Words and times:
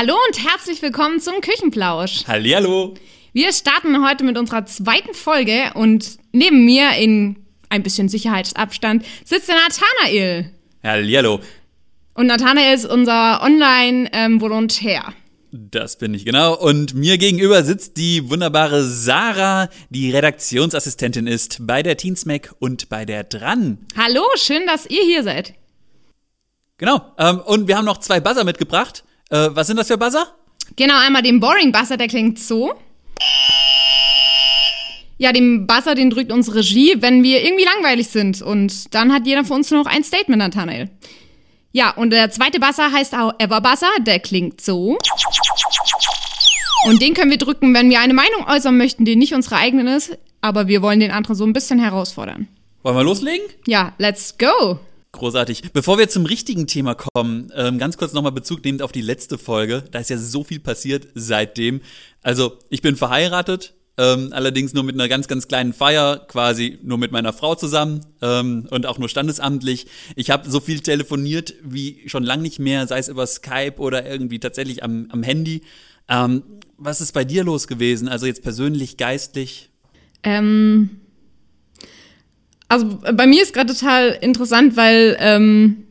Hallo 0.00 0.16
und 0.28 0.42
herzlich 0.42 0.80
willkommen 0.80 1.20
zum 1.20 1.42
Küchenplausch. 1.42 2.26
Hallihallo. 2.26 2.94
Wir 3.34 3.52
starten 3.52 4.02
heute 4.02 4.24
mit 4.24 4.38
unserer 4.38 4.64
zweiten 4.64 5.12
Folge 5.12 5.72
und 5.74 6.16
neben 6.32 6.64
mir 6.64 6.92
in 6.92 7.44
ein 7.68 7.82
bisschen 7.82 8.08
Sicherheitsabstand 8.08 9.04
sitzt 9.26 9.48
der 9.48 9.56
Nathanael. 9.56 10.54
Hallihallo. 10.82 11.40
Und 12.14 12.28
Nathanael 12.28 12.74
ist 12.74 12.86
unser 12.86 13.42
Online-Volontär. 13.42 15.12
Das 15.50 15.98
bin 15.98 16.14
ich, 16.14 16.24
genau. 16.24 16.56
Und 16.56 16.94
mir 16.94 17.18
gegenüber 17.18 17.62
sitzt 17.62 17.98
die 17.98 18.30
wunderbare 18.30 18.82
Sarah, 18.82 19.68
die 19.90 20.10
Redaktionsassistentin 20.12 21.26
ist 21.26 21.58
bei 21.66 21.82
der 21.82 21.98
Teensmack 21.98 22.54
und 22.58 22.88
bei 22.88 23.04
der 23.04 23.24
Dran. 23.24 23.76
Hallo, 23.98 24.22
schön, 24.36 24.66
dass 24.66 24.86
ihr 24.86 25.02
hier 25.02 25.22
seid. 25.24 25.52
Genau. 26.78 27.02
Ähm, 27.18 27.40
und 27.40 27.68
wir 27.68 27.76
haben 27.76 27.84
noch 27.84 27.98
zwei 27.98 28.18
Buzzer 28.18 28.44
mitgebracht. 28.44 29.04
Äh, 29.30 29.48
was 29.52 29.68
sind 29.68 29.78
das 29.78 29.86
für 29.86 29.96
Buzzer? 29.96 30.26
Genau, 30.76 30.94
einmal 30.98 31.22
den 31.22 31.40
Boring 31.40 31.72
Buzzer, 31.72 31.96
der 31.96 32.08
klingt 32.08 32.38
so. 32.38 32.72
Ja, 35.18 35.32
den 35.32 35.66
Buzzer, 35.66 35.94
den 35.94 36.10
drückt 36.10 36.32
unsere 36.32 36.58
Regie, 36.58 36.94
wenn 36.98 37.22
wir 37.22 37.44
irgendwie 37.44 37.64
langweilig 37.64 38.08
sind. 38.08 38.42
Und 38.42 38.94
dann 38.94 39.12
hat 39.12 39.26
jeder 39.26 39.44
von 39.44 39.58
uns 39.58 39.70
nur 39.70 39.84
noch 39.84 39.90
ein 39.90 40.02
Statement, 40.02 40.38
Nathanael. 40.38 40.90
Ja, 41.72 41.90
und 41.90 42.10
der 42.10 42.30
zweite 42.30 42.58
Buzzer 42.58 42.90
heißt 42.90 43.14
auch 43.14 43.34
Ever 43.38 43.60
Buzzer, 43.60 43.90
der 44.00 44.18
klingt 44.18 44.60
so. 44.60 44.98
Und 46.86 47.02
den 47.02 47.14
können 47.14 47.30
wir 47.30 47.38
drücken, 47.38 47.74
wenn 47.74 47.90
wir 47.90 48.00
eine 48.00 48.14
Meinung 48.14 48.46
äußern 48.48 48.76
möchten, 48.76 49.04
die 49.04 49.14
nicht 49.14 49.34
unsere 49.34 49.56
eigene 49.56 49.96
ist, 49.96 50.18
aber 50.40 50.66
wir 50.66 50.82
wollen 50.82 51.00
den 51.00 51.10
anderen 51.10 51.36
so 51.36 51.44
ein 51.44 51.52
bisschen 51.52 51.78
herausfordern. 51.78 52.48
Wollen 52.82 52.96
wir 52.96 53.04
loslegen? 53.04 53.46
Ja, 53.66 53.92
let's 53.98 54.36
go! 54.38 54.80
Großartig. 55.12 55.72
Bevor 55.72 55.98
wir 55.98 56.08
zum 56.08 56.24
richtigen 56.24 56.66
Thema 56.66 56.94
kommen, 56.94 57.52
ähm, 57.56 57.78
ganz 57.78 57.96
kurz 57.96 58.12
nochmal 58.12 58.32
Bezug 58.32 58.64
nehmend 58.64 58.82
auf 58.82 58.92
die 58.92 59.02
letzte 59.02 59.38
Folge. 59.38 59.84
Da 59.90 59.98
ist 59.98 60.10
ja 60.10 60.16
so 60.16 60.44
viel 60.44 60.60
passiert 60.60 61.08
seitdem. 61.14 61.80
Also, 62.22 62.58
ich 62.68 62.80
bin 62.80 62.96
verheiratet, 62.96 63.74
ähm, 63.98 64.32
allerdings 64.32 64.72
nur 64.72 64.84
mit 64.84 64.94
einer 64.94 65.08
ganz, 65.08 65.28
ganz 65.28 65.48
kleinen 65.48 65.72
Feier, 65.72 66.20
quasi 66.26 66.78
nur 66.82 66.96
mit 66.96 67.12
meiner 67.12 67.32
Frau 67.32 67.54
zusammen 67.54 68.06
ähm, 68.22 68.66
und 68.70 68.86
auch 68.86 68.98
nur 68.98 69.08
standesamtlich. 69.08 69.88
Ich 70.16 70.30
habe 70.30 70.48
so 70.48 70.60
viel 70.60 70.80
telefoniert 70.80 71.54
wie 71.62 72.08
schon 72.08 72.22
lange 72.22 72.42
nicht 72.42 72.60
mehr, 72.60 72.86
sei 72.86 72.98
es 72.98 73.08
über 73.08 73.26
Skype 73.26 73.76
oder 73.78 74.06
irgendwie 74.06 74.38
tatsächlich 74.38 74.82
am, 74.84 75.08
am 75.10 75.22
Handy. 75.22 75.62
Ähm, 76.08 76.42
was 76.78 77.00
ist 77.00 77.12
bei 77.12 77.24
dir 77.24 77.44
los 77.44 77.66
gewesen? 77.68 78.08
Also 78.08 78.26
jetzt 78.26 78.42
persönlich, 78.42 78.96
geistlich? 78.96 79.68
Ähm, 80.22 81.00
also 82.70 82.98
bei 83.14 83.26
mir 83.26 83.42
ist 83.42 83.52
gerade 83.52 83.74
total 83.74 84.16
interessant, 84.20 84.76
weil 84.76 85.16
ähm, 85.18 85.88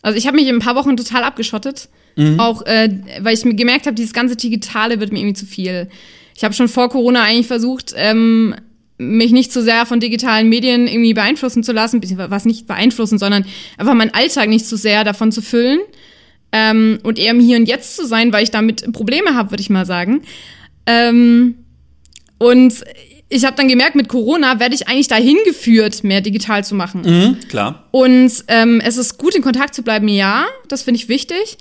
also 0.00 0.16
ich 0.16 0.26
habe 0.26 0.36
mich 0.36 0.48
in 0.48 0.56
ein 0.56 0.60
paar 0.60 0.76
Wochen 0.76 0.96
total 0.96 1.24
abgeschottet. 1.24 1.90
Mhm. 2.16 2.40
Auch 2.40 2.64
äh, 2.64 2.88
weil 3.20 3.34
ich 3.34 3.44
mir 3.44 3.54
gemerkt 3.54 3.86
habe, 3.86 3.94
dieses 3.94 4.14
ganze 4.14 4.34
Digitale 4.34 4.98
wird 4.98 5.12
mir 5.12 5.20
irgendwie 5.20 5.36
zu 5.36 5.44
viel. 5.44 5.88
Ich 6.34 6.42
habe 6.42 6.54
schon 6.54 6.68
vor 6.68 6.88
Corona 6.88 7.22
eigentlich 7.22 7.46
versucht, 7.46 7.92
ähm, 7.96 8.54
mich 8.96 9.30
nicht 9.30 9.52
zu 9.52 9.62
sehr 9.62 9.84
von 9.84 10.00
digitalen 10.00 10.48
Medien 10.48 10.88
irgendwie 10.88 11.12
beeinflussen 11.12 11.62
zu 11.62 11.72
lassen, 11.72 12.00
was 12.16 12.46
nicht 12.46 12.66
beeinflussen, 12.66 13.18
sondern 13.18 13.44
einfach 13.76 13.94
meinen 13.94 14.14
Alltag 14.14 14.48
nicht 14.48 14.66
zu 14.66 14.76
sehr 14.76 15.04
davon 15.04 15.32
zu 15.32 15.42
füllen 15.42 15.80
ähm, 16.50 16.98
und 17.02 17.18
eher 17.18 17.32
im 17.32 17.40
Hier 17.40 17.58
und 17.58 17.68
Jetzt 17.68 17.94
zu 17.94 18.06
sein, 18.06 18.32
weil 18.32 18.42
ich 18.42 18.50
damit 18.50 18.90
Probleme 18.92 19.34
habe, 19.34 19.50
würde 19.50 19.60
ich 19.60 19.70
mal 19.70 19.84
sagen. 19.84 20.22
Ähm, 20.86 21.56
und 22.38 22.84
ich 23.30 23.44
habe 23.44 23.56
dann 23.56 23.68
gemerkt, 23.68 23.94
mit 23.94 24.08
Corona 24.08 24.58
werde 24.58 24.74
ich 24.74 24.88
eigentlich 24.88 25.08
dahin 25.08 25.36
geführt, 25.44 26.02
mehr 26.02 26.20
digital 26.20 26.64
zu 26.64 26.74
machen. 26.74 27.02
Mhm, 27.02 27.38
klar. 27.48 27.86
Und 27.90 28.32
ähm, 28.48 28.80
es 28.82 28.96
ist 28.96 29.18
gut, 29.18 29.34
in 29.34 29.42
Kontakt 29.42 29.74
zu 29.74 29.82
bleiben, 29.82 30.08
ja, 30.08 30.46
das 30.68 30.82
finde 30.82 30.98
ich 30.98 31.08
wichtig. 31.08 31.58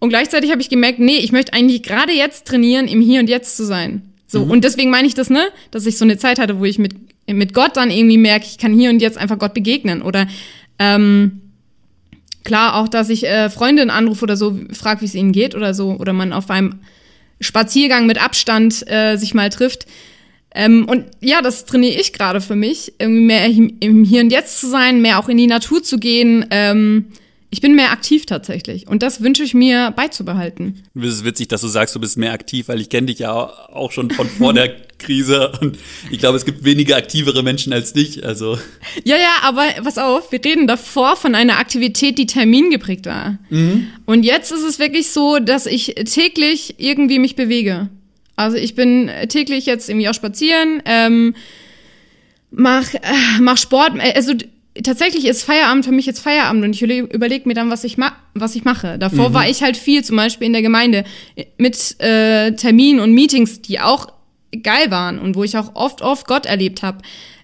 Und 0.00 0.08
gleichzeitig 0.08 0.50
habe 0.50 0.60
ich 0.60 0.68
gemerkt, 0.68 0.98
nee, 0.98 1.18
ich 1.18 1.32
möchte 1.32 1.52
eigentlich 1.52 1.82
gerade 1.82 2.12
jetzt 2.12 2.46
trainieren, 2.46 2.88
im 2.88 3.00
Hier 3.00 3.20
und 3.20 3.28
Jetzt 3.28 3.56
zu 3.56 3.64
sein. 3.64 4.02
So, 4.26 4.44
mhm. 4.44 4.50
und 4.50 4.64
deswegen 4.64 4.90
meine 4.90 5.06
ich 5.06 5.14
das, 5.14 5.30
ne, 5.30 5.44
dass 5.70 5.86
ich 5.86 5.96
so 5.96 6.04
eine 6.04 6.18
Zeit 6.18 6.38
hatte, 6.40 6.58
wo 6.58 6.64
ich 6.64 6.78
mit, 6.78 6.94
mit 7.26 7.54
Gott 7.54 7.76
dann 7.76 7.90
irgendwie 7.90 8.18
merke, 8.18 8.46
ich 8.46 8.58
kann 8.58 8.74
hier 8.74 8.90
und 8.90 9.00
jetzt 9.00 9.16
einfach 9.16 9.38
Gott 9.38 9.54
begegnen. 9.54 10.02
Oder 10.02 10.26
ähm, 10.80 11.40
klar 12.42 12.76
auch, 12.76 12.88
dass 12.88 13.08
ich 13.08 13.24
äh, 13.24 13.50
Freundinnen 13.50 13.90
anrufe 13.90 14.24
oder 14.24 14.36
so, 14.36 14.58
frage, 14.72 15.02
wie 15.02 15.06
es 15.06 15.14
ihnen 15.14 15.32
geht 15.32 15.54
oder 15.54 15.74
so, 15.74 15.92
oder 15.92 16.12
man 16.12 16.32
auf 16.32 16.50
einem 16.50 16.80
Spaziergang 17.40 18.06
mit 18.06 18.22
Abstand 18.22 18.84
äh, 18.90 19.16
sich 19.16 19.32
mal 19.32 19.50
trifft. 19.50 19.86
Ähm, 20.54 20.86
und 20.88 21.06
ja, 21.20 21.42
das 21.42 21.66
trainiere 21.66 22.00
ich 22.00 22.12
gerade 22.12 22.40
für 22.40 22.56
mich, 22.56 22.94
irgendwie 22.98 23.22
mehr 23.22 23.46
im 23.46 24.04
Hier 24.04 24.22
und 24.22 24.30
Jetzt 24.30 24.60
zu 24.60 24.68
sein, 24.68 25.02
mehr 25.02 25.18
auch 25.18 25.28
in 25.28 25.36
die 25.36 25.48
Natur 25.48 25.82
zu 25.82 25.98
gehen. 25.98 26.46
Ähm, 26.50 27.06
ich 27.54 27.60
bin 27.60 27.76
mehr 27.76 27.92
aktiv 27.92 28.26
tatsächlich 28.26 28.88
und 28.88 29.04
das 29.04 29.22
wünsche 29.22 29.44
ich 29.44 29.54
mir 29.54 29.92
beizubehalten. 29.94 30.82
Es 30.96 31.04
ist 31.04 31.24
witzig, 31.24 31.46
dass 31.46 31.60
du 31.60 31.68
sagst, 31.68 31.94
du 31.94 32.00
bist 32.00 32.18
mehr 32.18 32.32
aktiv, 32.32 32.66
weil 32.66 32.80
ich 32.80 32.88
kenne 32.88 33.06
dich 33.06 33.20
ja 33.20 33.32
auch 33.32 33.92
schon 33.92 34.10
von 34.10 34.28
vor 34.28 34.52
der 34.52 34.74
Krise 34.98 35.52
und 35.60 35.78
ich 36.10 36.18
glaube, 36.18 36.36
es 36.36 36.44
gibt 36.44 36.64
weniger 36.64 36.96
aktivere 36.96 37.44
Menschen 37.44 37.72
als 37.72 37.92
dich. 37.92 38.26
Also 38.26 38.58
ja, 39.04 39.14
ja, 39.16 39.36
aber 39.42 39.66
pass 39.84 39.98
auf, 39.98 40.32
wir 40.32 40.44
reden 40.44 40.66
davor 40.66 41.14
von 41.14 41.36
einer 41.36 41.58
Aktivität, 41.58 42.18
die 42.18 42.26
termingeprägt 42.26 43.06
war. 43.06 43.38
Mhm. 43.50 43.86
Und 44.04 44.24
jetzt 44.24 44.50
ist 44.50 44.64
es 44.64 44.80
wirklich 44.80 45.10
so, 45.10 45.38
dass 45.38 45.66
ich 45.66 45.94
täglich 46.06 46.74
irgendwie 46.78 47.20
mich 47.20 47.36
bewege. 47.36 47.88
Also 48.36 48.56
ich 48.56 48.74
bin 48.74 49.10
täglich 49.28 49.66
jetzt 49.66 49.88
irgendwie 49.88 50.08
auch 50.08 50.14
spazieren, 50.14 50.82
ähm, 50.84 51.34
mach, 52.50 52.92
äh, 52.94 53.00
mach 53.40 53.56
Sport. 53.56 53.92
Also 54.14 54.34
tatsächlich 54.82 55.26
ist 55.26 55.44
Feierabend 55.44 55.84
für 55.84 55.92
mich 55.92 56.06
jetzt 56.06 56.20
Feierabend 56.20 56.64
und 56.64 56.72
ich 56.72 56.82
überlege 56.82 57.46
mir 57.46 57.54
dann, 57.54 57.70
was 57.70 57.84
ich, 57.84 57.96
ma 57.96 58.12
was 58.34 58.56
ich 58.56 58.64
mache. 58.64 58.98
Davor 58.98 59.30
mhm. 59.30 59.34
war 59.34 59.48
ich 59.48 59.62
halt 59.62 59.76
viel, 59.76 60.02
zum 60.02 60.16
Beispiel 60.16 60.46
in 60.46 60.52
der 60.52 60.62
Gemeinde, 60.62 61.04
mit 61.58 62.00
äh, 62.00 62.52
Terminen 62.52 63.00
und 63.00 63.12
Meetings, 63.12 63.62
die 63.62 63.80
auch 63.80 64.12
geil 64.62 64.90
waren 64.90 65.18
und 65.18 65.36
wo 65.36 65.44
ich 65.44 65.56
auch 65.56 65.74
oft, 65.74 66.02
oft 66.02 66.26
Gott 66.26 66.46
erlebt 66.46 66.82
habe. 66.82 66.98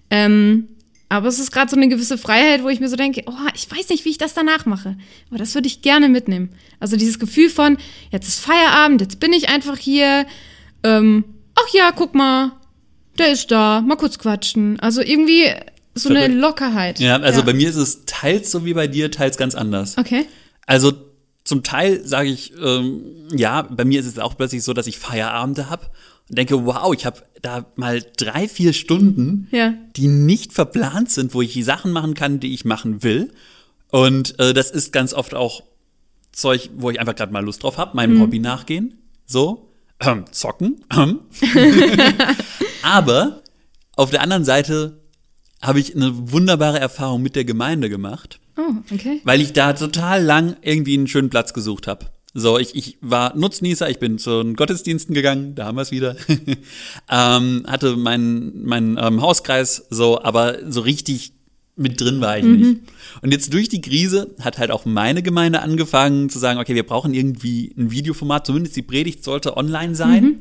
Ähm, 0.09 0.67
aber 1.07 1.27
es 1.27 1.39
ist 1.39 1.51
gerade 1.51 1.69
so 1.69 1.75
eine 1.75 1.89
gewisse 1.89 2.17
Freiheit, 2.17 2.63
wo 2.63 2.69
ich 2.69 2.79
mir 2.79 2.87
so 2.87 2.95
denke, 2.95 3.23
oh, 3.25 3.49
ich 3.53 3.69
weiß 3.69 3.89
nicht, 3.89 4.05
wie 4.05 4.11
ich 4.11 4.17
das 4.17 4.33
danach 4.33 4.65
mache. 4.65 4.97
Aber 5.29 5.37
das 5.37 5.53
würde 5.55 5.67
ich 5.67 5.81
gerne 5.81 6.07
mitnehmen. 6.07 6.49
Also 6.79 6.95
dieses 6.95 7.19
Gefühl 7.19 7.49
von, 7.49 7.77
jetzt 8.11 8.29
ist 8.29 8.39
Feierabend, 8.39 9.01
jetzt 9.01 9.19
bin 9.19 9.33
ich 9.33 9.49
einfach 9.49 9.77
hier. 9.77 10.25
Ähm, 10.83 11.23
ach 11.55 11.73
ja, 11.73 11.91
guck 11.95 12.15
mal, 12.15 12.53
der 13.17 13.31
ist 13.31 13.51
da, 13.51 13.81
mal 13.81 13.95
kurz 13.95 14.17
quatschen. 14.17 14.79
Also 14.79 15.01
irgendwie 15.01 15.45
so 15.93 16.09
Verrückt. 16.09 16.25
eine 16.25 16.35
Lockerheit. 16.35 16.99
Ja, 16.99 17.17
also 17.17 17.39
ja. 17.39 17.45
bei 17.45 17.53
mir 17.53 17.69
ist 17.69 17.75
es 17.75 18.05
teils 18.05 18.51
so 18.51 18.65
wie 18.65 18.73
bei 18.73 18.87
dir, 18.87 19.11
teils 19.11 19.37
ganz 19.37 19.55
anders. 19.55 19.97
Okay. 19.97 20.25
Also 20.65 20.93
zum 21.43 21.63
Teil 21.63 22.05
sage 22.05 22.29
ich, 22.29 22.53
ähm, 22.61 23.01
ja, 23.35 23.63
bei 23.63 23.83
mir 23.83 23.99
ist 23.99 24.05
es 24.05 24.19
auch 24.19 24.37
plötzlich 24.37 24.63
so, 24.63 24.73
dass 24.73 24.87
ich 24.87 24.99
Feierabende 24.99 25.69
habe 25.69 25.87
und 26.29 26.37
denke, 26.37 26.65
wow, 26.65 26.93
ich 26.93 27.05
habe 27.05 27.21
da 27.41 27.65
mal 27.75 28.01
drei, 28.17 28.47
vier 28.47 28.73
Stunden, 28.73 29.47
ja. 29.51 29.73
die 29.95 30.07
nicht 30.07 30.53
verplant 30.53 31.09
sind, 31.09 31.33
wo 31.33 31.41
ich 31.41 31.53
die 31.53 31.63
Sachen 31.63 31.91
machen 31.91 32.13
kann, 32.13 32.39
die 32.39 32.53
ich 32.53 32.63
machen 32.63 33.03
will. 33.03 33.33
Und 33.89 34.39
äh, 34.39 34.53
das 34.53 34.71
ist 34.71 34.93
ganz 34.93 35.13
oft 35.13 35.33
auch 35.33 35.63
Zeug, 36.31 36.69
wo 36.77 36.89
ich 36.89 36.99
einfach 36.99 37.15
gerade 37.15 37.33
mal 37.33 37.43
Lust 37.43 37.63
drauf 37.63 37.77
habe, 37.77 37.95
meinem 37.95 38.15
mhm. 38.15 38.21
Hobby 38.21 38.39
nachgehen. 38.39 38.99
So, 39.25 39.70
ähm, 40.01 40.25
zocken. 40.31 40.83
Ähm. 40.95 41.19
Aber 42.83 43.41
auf 43.95 44.09
der 44.09 44.21
anderen 44.21 44.45
Seite 44.45 45.01
habe 45.61 45.79
ich 45.79 45.95
eine 45.95 46.31
wunderbare 46.31 46.79
Erfahrung 46.79 47.21
mit 47.21 47.35
der 47.35 47.45
Gemeinde 47.45 47.89
gemacht. 47.89 48.39
Oh, 48.57 48.73
okay. 48.93 49.21
Weil 49.23 49.41
ich 49.41 49.53
da 49.53 49.73
total 49.73 50.23
lang 50.23 50.57
irgendwie 50.61 50.95
einen 50.95 51.07
schönen 51.07 51.29
Platz 51.29 51.53
gesucht 51.53 51.87
habe. 51.87 52.07
So, 52.33 52.57
ich, 52.57 52.75
ich 52.75 52.97
war 53.01 53.35
Nutznießer, 53.35 53.89
ich 53.89 53.99
bin 53.99 54.17
zu 54.17 54.41
den 54.41 54.55
Gottesdiensten 54.55 55.13
gegangen, 55.13 55.53
da 55.53 55.65
haben 55.65 55.75
wir 55.75 55.81
es 55.81 55.91
wieder. 55.91 56.15
ähm, 57.09 57.65
hatte 57.67 57.97
meinen 57.97 58.65
mein, 58.65 58.97
ähm, 58.99 59.21
Hauskreis 59.21 59.85
so, 59.89 60.21
aber 60.23 60.71
so 60.71 60.81
richtig 60.81 61.33
mit 61.75 61.99
drin 61.99 62.21
war 62.21 62.37
ich 62.37 62.43
mhm. 62.43 62.59
nicht. 62.59 62.81
Und 63.21 63.31
jetzt 63.31 63.53
durch 63.53 63.69
die 63.69 63.81
Krise 63.81 64.35
hat 64.41 64.57
halt 64.57 64.71
auch 64.71 64.85
meine 64.85 65.23
Gemeinde 65.23 65.61
angefangen 65.61 66.29
zu 66.29 66.39
sagen, 66.39 66.59
okay, 66.59 66.75
wir 66.75 66.85
brauchen 66.85 67.13
irgendwie 67.13 67.73
ein 67.77 67.91
Videoformat, 67.91 68.45
zumindest 68.45 68.75
die 68.75 68.81
Predigt 68.81 69.23
sollte 69.23 69.57
online 69.57 69.95
sein. 69.95 70.23
Mhm. 70.23 70.35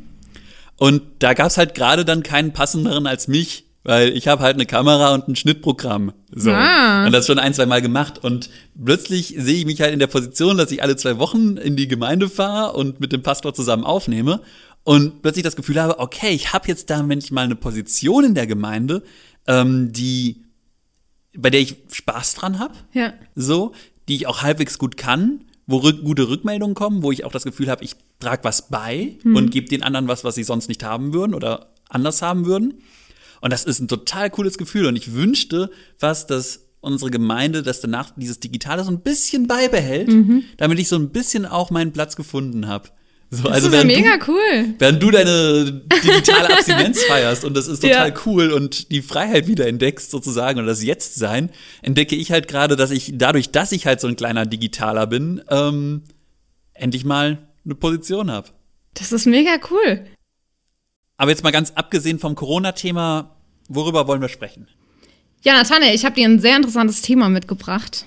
Und 0.77 1.03
da 1.19 1.35
gab 1.35 1.49
es 1.49 1.59
halt 1.59 1.75
gerade 1.75 2.05
dann 2.05 2.23
keinen 2.23 2.53
passenderen 2.53 3.06
als 3.06 3.29
mich, 3.29 3.67
weil 3.82 4.17
ich 4.17 4.29
habe 4.29 4.43
halt 4.43 4.55
eine 4.55 4.67
Kamera 4.67 5.15
und 5.15 5.29
ein 5.29 5.37
Schnittprogramm. 5.37 6.12
So. 6.35 6.50
Ah. 6.50 7.06
Und 7.06 7.12
das 7.12 7.27
schon 7.27 7.38
ein, 7.38 7.55
zwei 7.55 7.67
Mal 7.67 7.83
gemacht. 7.83 8.23
Und 8.23 8.50
plötzlich 8.83 9.35
sehe 9.38 9.59
ich 9.59 9.67
mich 9.67 9.81
halt 9.81 9.93
in 9.93 9.99
der 9.99 10.06
Position, 10.06 10.59
dass 10.59 10.71
ich 10.71 10.83
alle 10.83 10.97
zwei 10.97 11.19
Wochen 11.19 11.56
in 11.56 11.76
die 11.76 11.88
Gemeinde 11.88 12.29
fahre 12.29 12.76
und 12.76 13.00
mit 13.00 13.12
dem 13.12 13.23
Pastor 13.23 13.55
zusammen 13.55 13.85
aufnehme. 13.85 14.41
Und 14.83 15.23
plötzlich 15.23 15.44
das 15.44 15.56
Gefühl 15.56 15.81
habe, 15.81 15.99
okay, 15.99 16.31
ich 16.31 16.53
habe 16.53 16.69
jetzt 16.69 16.91
da 16.91 17.03
manchmal 17.03 17.44
eine 17.44 17.56
Position 17.56 18.25
in 18.25 18.35
der 18.35 18.47
Gemeinde, 18.47 19.03
ähm, 19.47 19.93
die, 19.93 20.43
bei 21.37 21.50
der 21.50 21.61
ich 21.61 21.77
Spaß 21.91 22.35
dran 22.35 22.59
habe. 22.59 22.75
Ja. 22.93 23.15
So, 23.35 23.73
die 24.09 24.17
ich 24.17 24.27
auch 24.27 24.43
halbwegs 24.43 24.79
gut 24.79 24.97
kann, 24.97 25.44
wo 25.67 25.79
rück, 25.79 26.03
gute 26.03 26.29
Rückmeldungen 26.29 26.75
kommen, 26.75 27.03
wo 27.03 27.12
ich 27.12 27.25
auch 27.25 27.32
das 27.32 27.44
Gefühl 27.44 27.71
habe, 27.71 27.85
ich 27.85 27.97
trage 28.19 28.44
was 28.44 28.69
bei 28.69 29.19
hm. 29.23 29.37
und 29.37 29.50
gebe 29.50 29.69
den 29.69 29.82
anderen 29.82 30.09
was, 30.09 30.25
was 30.25 30.35
sie 30.35 30.43
sonst 30.43 30.69
nicht 30.69 30.82
haben 30.82 31.12
würden 31.12 31.35
oder 31.35 31.73
anders 31.88 32.23
haben 32.23 32.47
würden. 32.47 32.82
Und 33.41 33.53
das 33.53 33.65
ist 33.65 33.81
ein 33.81 33.88
total 33.88 34.31
cooles 34.31 34.59
Gefühl. 34.59 34.87
Und 34.87 34.97
ich 34.97 35.15
wünschte 35.15 35.71
fast, 35.97 36.31
dass 36.31 36.67
unsere 36.81 37.11
Gemeinde 37.11 37.62
das 37.62 37.81
danach 37.81 38.12
dieses 38.17 38.41
Digitale 38.41 38.85
so 38.85 38.91
ein 38.91 39.00
bisschen 39.00 39.47
beibehält, 39.47 40.11
damit 40.56 40.79
ich 40.79 40.88
so 40.88 40.97
ein 40.97 41.11
bisschen 41.11 41.47
auch 41.47 41.71
meinen 41.71 41.93
Platz 41.93 42.17
gefunden 42.17 42.67
habe. 42.67 42.88
So, 43.32 43.44
Das 43.44 43.53
also 43.65 43.69
ist 43.69 43.85
mega 43.85 44.17
du, 44.17 44.32
cool. 44.32 44.75
Während 44.79 45.00
du 45.00 45.11
deine 45.12 45.82
digitale 46.03 46.50
Abstinenz 46.53 47.00
feierst 47.09 47.44
und 47.44 47.56
das 47.56 47.69
ist 47.69 47.81
total 47.81 48.09
Ja. 48.09 48.15
cool 48.27 48.53
und 48.53 48.91
die 48.91 49.03
Freiheit 49.03 49.47
wieder 49.47 49.69
entdeckst 49.69 50.11
sozusagen 50.11 50.59
und 50.59 50.67
das 50.67 50.82
Jetzt-Sein, 50.82 51.50
entdecke 51.82 52.17
ich 52.17 52.32
halt 52.32 52.49
gerade, 52.49 52.75
dass 52.75 52.91
ich 52.91 53.12
dadurch, 53.15 53.50
dass 53.53 53.71
ich 53.71 53.87
halt 53.87 54.00
so 54.00 54.09
ein 54.09 54.17
kleiner 54.17 54.47
Digitaler 54.47 55.06
bin, 55.06 55.43
ähm, 55.49 56.03
endlich 56.75 57.05
mal 57.05 57.38
eine 57.65 57.75
Position 57.77 58.32
habe. 58.32 58.49
Das 58.94 59.12
ist 59.12 59.27
mega 59.27 59.53
cool. 59.71 60.05
Aber 61.17 61.31
jetzt 61.31 61.44
mal 61.44 61.53
ganz 61.53 61.71
abgesehen 61.76 62.19
vom 62.19 62.35
Corona-Thema, 62.35 63.37
worüber 63.69 64.09
wollen 64.09 64.23
wir 64.23 64.29
sprechen? 64.29 64.67
Ja, 65.43 65.53
Nathanael, 65.55 65.94
ich 65.94 66.05
habe 66.05 66.17
dir 66.17 66.26
ein 66.26 66.41
sehr 66.41 66.56
interessantes 66.56 67.00
Thema 67.03 67.29
mitgebracht. 67.29 68.06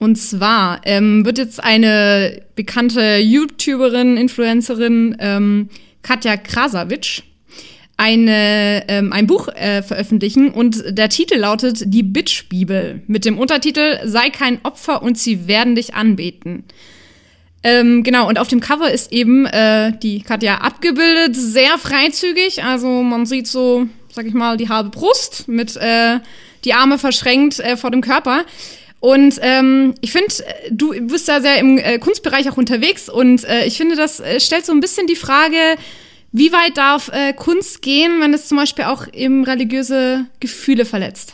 Und 0.00 0.16
zwar 0.16 0.80
ähm, 0.84 1.26
wird 1.26 1.36
jetzt 1.36 1.62
eine 1.62 2.40
bekannte 2.56 3.18
YouTuberin, 3.18 4.16
Influencerin, 4.16 5.14
ähm, 5.20 5.68
Katja 6.02 6.38
Krasavitsch, 6.38 7.22
eine, 7.98 8.84
ähm, 8.88 9.12
ein 9.12 9.26
Buch 9.26 9.48
äh, 9.48 9.82
veröffentlichen 9.82 10.52
und 10.52 10.82
der 10.96 11.10
Titel 11.10 11.36
lautet 11.36 11.82
Die 11.84 12.02
Bitch-Bibel 12.02 13.02
mit 13.08 13.26
dem 13.26 13.38
Untertitel 13.38 13.98
Sei 14.04 14.30
kein 14.30 14.58
Opfer 14.62 15.02
und 15.02 15.18
sie 15.18 15.46
werden 15.46 15.74
dich 15.74 15.94
anbeten. 15.94 16.64
Ähm, 17.62 18.02
genau, 18.02 18.26
und 18.26 18.38
auf 18.38 18.48
dem 18.48 18.60
Cover 18.60 18.90
ist 18.90 19.12
eben 19.12 19.44
äh, 19.44 19.92
die 20.02 20.22
Katja 20.22 20.62
abgebildet, 20.62 21.36
sehr 21.36 21.76
freizügig. 21.76 22.64
Also 22.64 23.02
man 23.02 23.26
sieht 23.26 23.48
so, 23.48 23.86
sag 24.10 24.24
ich 24.24 24.32
mal, 24.32 24.56
die 24.56 24.70
halbe 24.70 24.88
Brust 24.88 25.46
mit 25.46 25.76
äh, 25.76 26.20
die 26.64 26.72
Arme 26.72 26.98
verschränkt 26.98 27.60
äh, 27.60 27.76
vor 27.76 27.90
dem 27.90 28.00
Körper. 28.00 28.46
Und 29.00 29.38
ähm, 29.40 29.94
ich 30.02 30.12
finde, 30.12 30.34
du 30.70 30.90
bist 31.06 31.26
da 31.28 31.40
sehr 31.40 31.58
im 31.58 31.78
äh, 31.78 31.98
Kunstbereich 31.98 32.50
auch 32.50 32.58
unterwegs 32.58 33.08
und 33.08 33.44
äh, 33.44 33.64
ich 33.64 33.78
finde, 33.78 33.96
das 33.96 34.20
äh, 34.20 34.38
stellt 34.40 34.66
so 34.66 34.72
ein 34.72 34.80
bisschen 34.80 35.06
die 35.06 35.16
Frage, 35.16 35.56
wie 36.32 36.52
weit 36.52 36.76
darf 36.76 37.08
äh, 37.08 37.32
Kunst 37.32 37.80
gehen, 37.80 38.20
wenn 38.20 38.34
es 38.34 38.46
zum 38.46 38.58
Beispiel 38.58 38.84
auch 38.84 39.06
eben 39.12 39.44
religiöse 39.44 40.26
Gefühle 40.38 40.84
verletzt? 40.84 41.32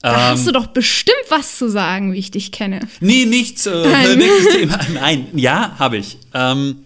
Da 0.00 0.30
hast 0.30 0.46
du 0.46 0.52
doch 0.52 0.68
bestimmt 0.68 1.16
was 1.28 1.58
zu 1.58 1.68
sagen, 1.68 2.12
wie 2.12 2.18
ich 2.18 2.30
dich 2.30 2.52
kenne. 2.52 2.80
Nee, 3.00 3.24
nichts. 3.24 3.66
Äh, 3.66 3.82
Nein. 3.82 4.18
nächstes 4.18 4.48
Thema. 4.54 4.78
Nein, 4.94 5.26
ja, 5.34 5.76
habe 5.78 5.96
ich. 5.96 6.18
Ähm, 6.32 6.84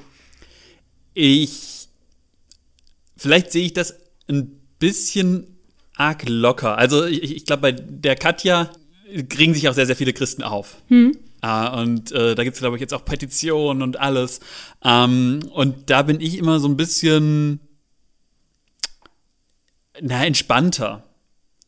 ich. 1.13 1.89
Vielleicht 3.17 3.53
sehe 3.53 3.67
ich 3.67 3.75
das 3.75 3.97
ein 4.29 4.59
bisschen 4.79 5.47
arg 5.95 6.27
locker. 6.27 6.79
Also, 6.79 7.05
ich, 7.05 7.37
ich 7.37 7.45
glaube, 7.45 7.61
bei 7.61 7.73
der 7.73 8.17
Katja 8.17 8.71
kriegen 9.29 9.55
sich 9.55 9.69
auch 9.69 9.75
sehr, 9.75 9.87
sehr 9.87 9.97
viele 9.97 10.13
Christen 10.13 10.43
auf. 10.43 10.77
Ah, 11.43 11.81
und 11.81 12.13
äh, 12.13 12.35
da 12.35 12.45
gibt 12.45 12.55
es, 12.55 12.61
glaube 12.61 12.77
ich, 12.77 12.81
jetzt 12.81 12.93
auch 12.93 13.05
Petitionen 13.05 13.83
und 13.83 13.99
alles. 13.99 14.41
Ähm, 14.85 15.41
und 15.53 15.89
da 15.89 16.03
bin 16.03 16.21
ich 16.21 16.37
immer 16.37 16.61
so 16.61 16.69
ein 16.69 16.77
bisschen, 16.77 17.61
na, 20.01 20.25
entspannter. 20.25 21.05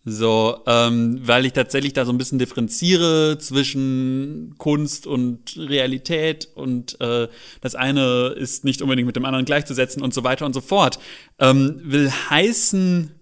So, 0.04 0.58
ähm, 0.66 1.20
weil 1.22 1.46
ich 1.46 1.52
tatsächlich 1.52 1.92
da 1.92 2.04
so 2.04 2.12
ein 2.12 2.18
bisschen 2.18 2.40
differenziere 2.40 3.38
zwischen 3.38 4.56
Kunst 4.58 5.06
und 5.06 5.56
Realität 5.56 6.48
und 6.56 7.00
äh, 7.00 7.28
das 7.60 7.76
eine 7.76 8.34
ist 8.36 8.64
nicht 8.64 8.82
unbedingt 8.82 9.06
mit 9.06 9.14
dem 9.14 9.24
anderen 9.24 9.44
gleichzusetzen 9.44 10.02
und 10.02 10.12
so 10.12 10.24
weiter 10.24 10.44
und 10.44 10.54
so 10.54 10.60
fort. 10.60 10.98
Ähm, 11.38 11.80
will 11.84 12.10
heißen, 12.10 13.12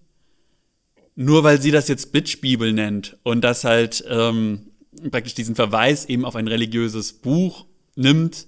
nur 1.17 1.45
weil 1.45 1.61
sie 1.61 1.71
das 1.71 1.89
jetzt 1.89 2.13
Bitch-Bibel 2.13 2.73
nennt 2.73 3.17
und 3.23 3.43
das 3.43 3.65
halt 3.65 4.05
ähm, 4.09 4.71
praktisch 5.11 5.35
diesen 5.35 5.55
Verweis 5.55 6.07
eben 6.07 6.25
auf 6.25 6.37
ein 6.37 6.49
religiöses 6.49 7.13
Buch 7.13 7.67
nimmt, 7.97 8.47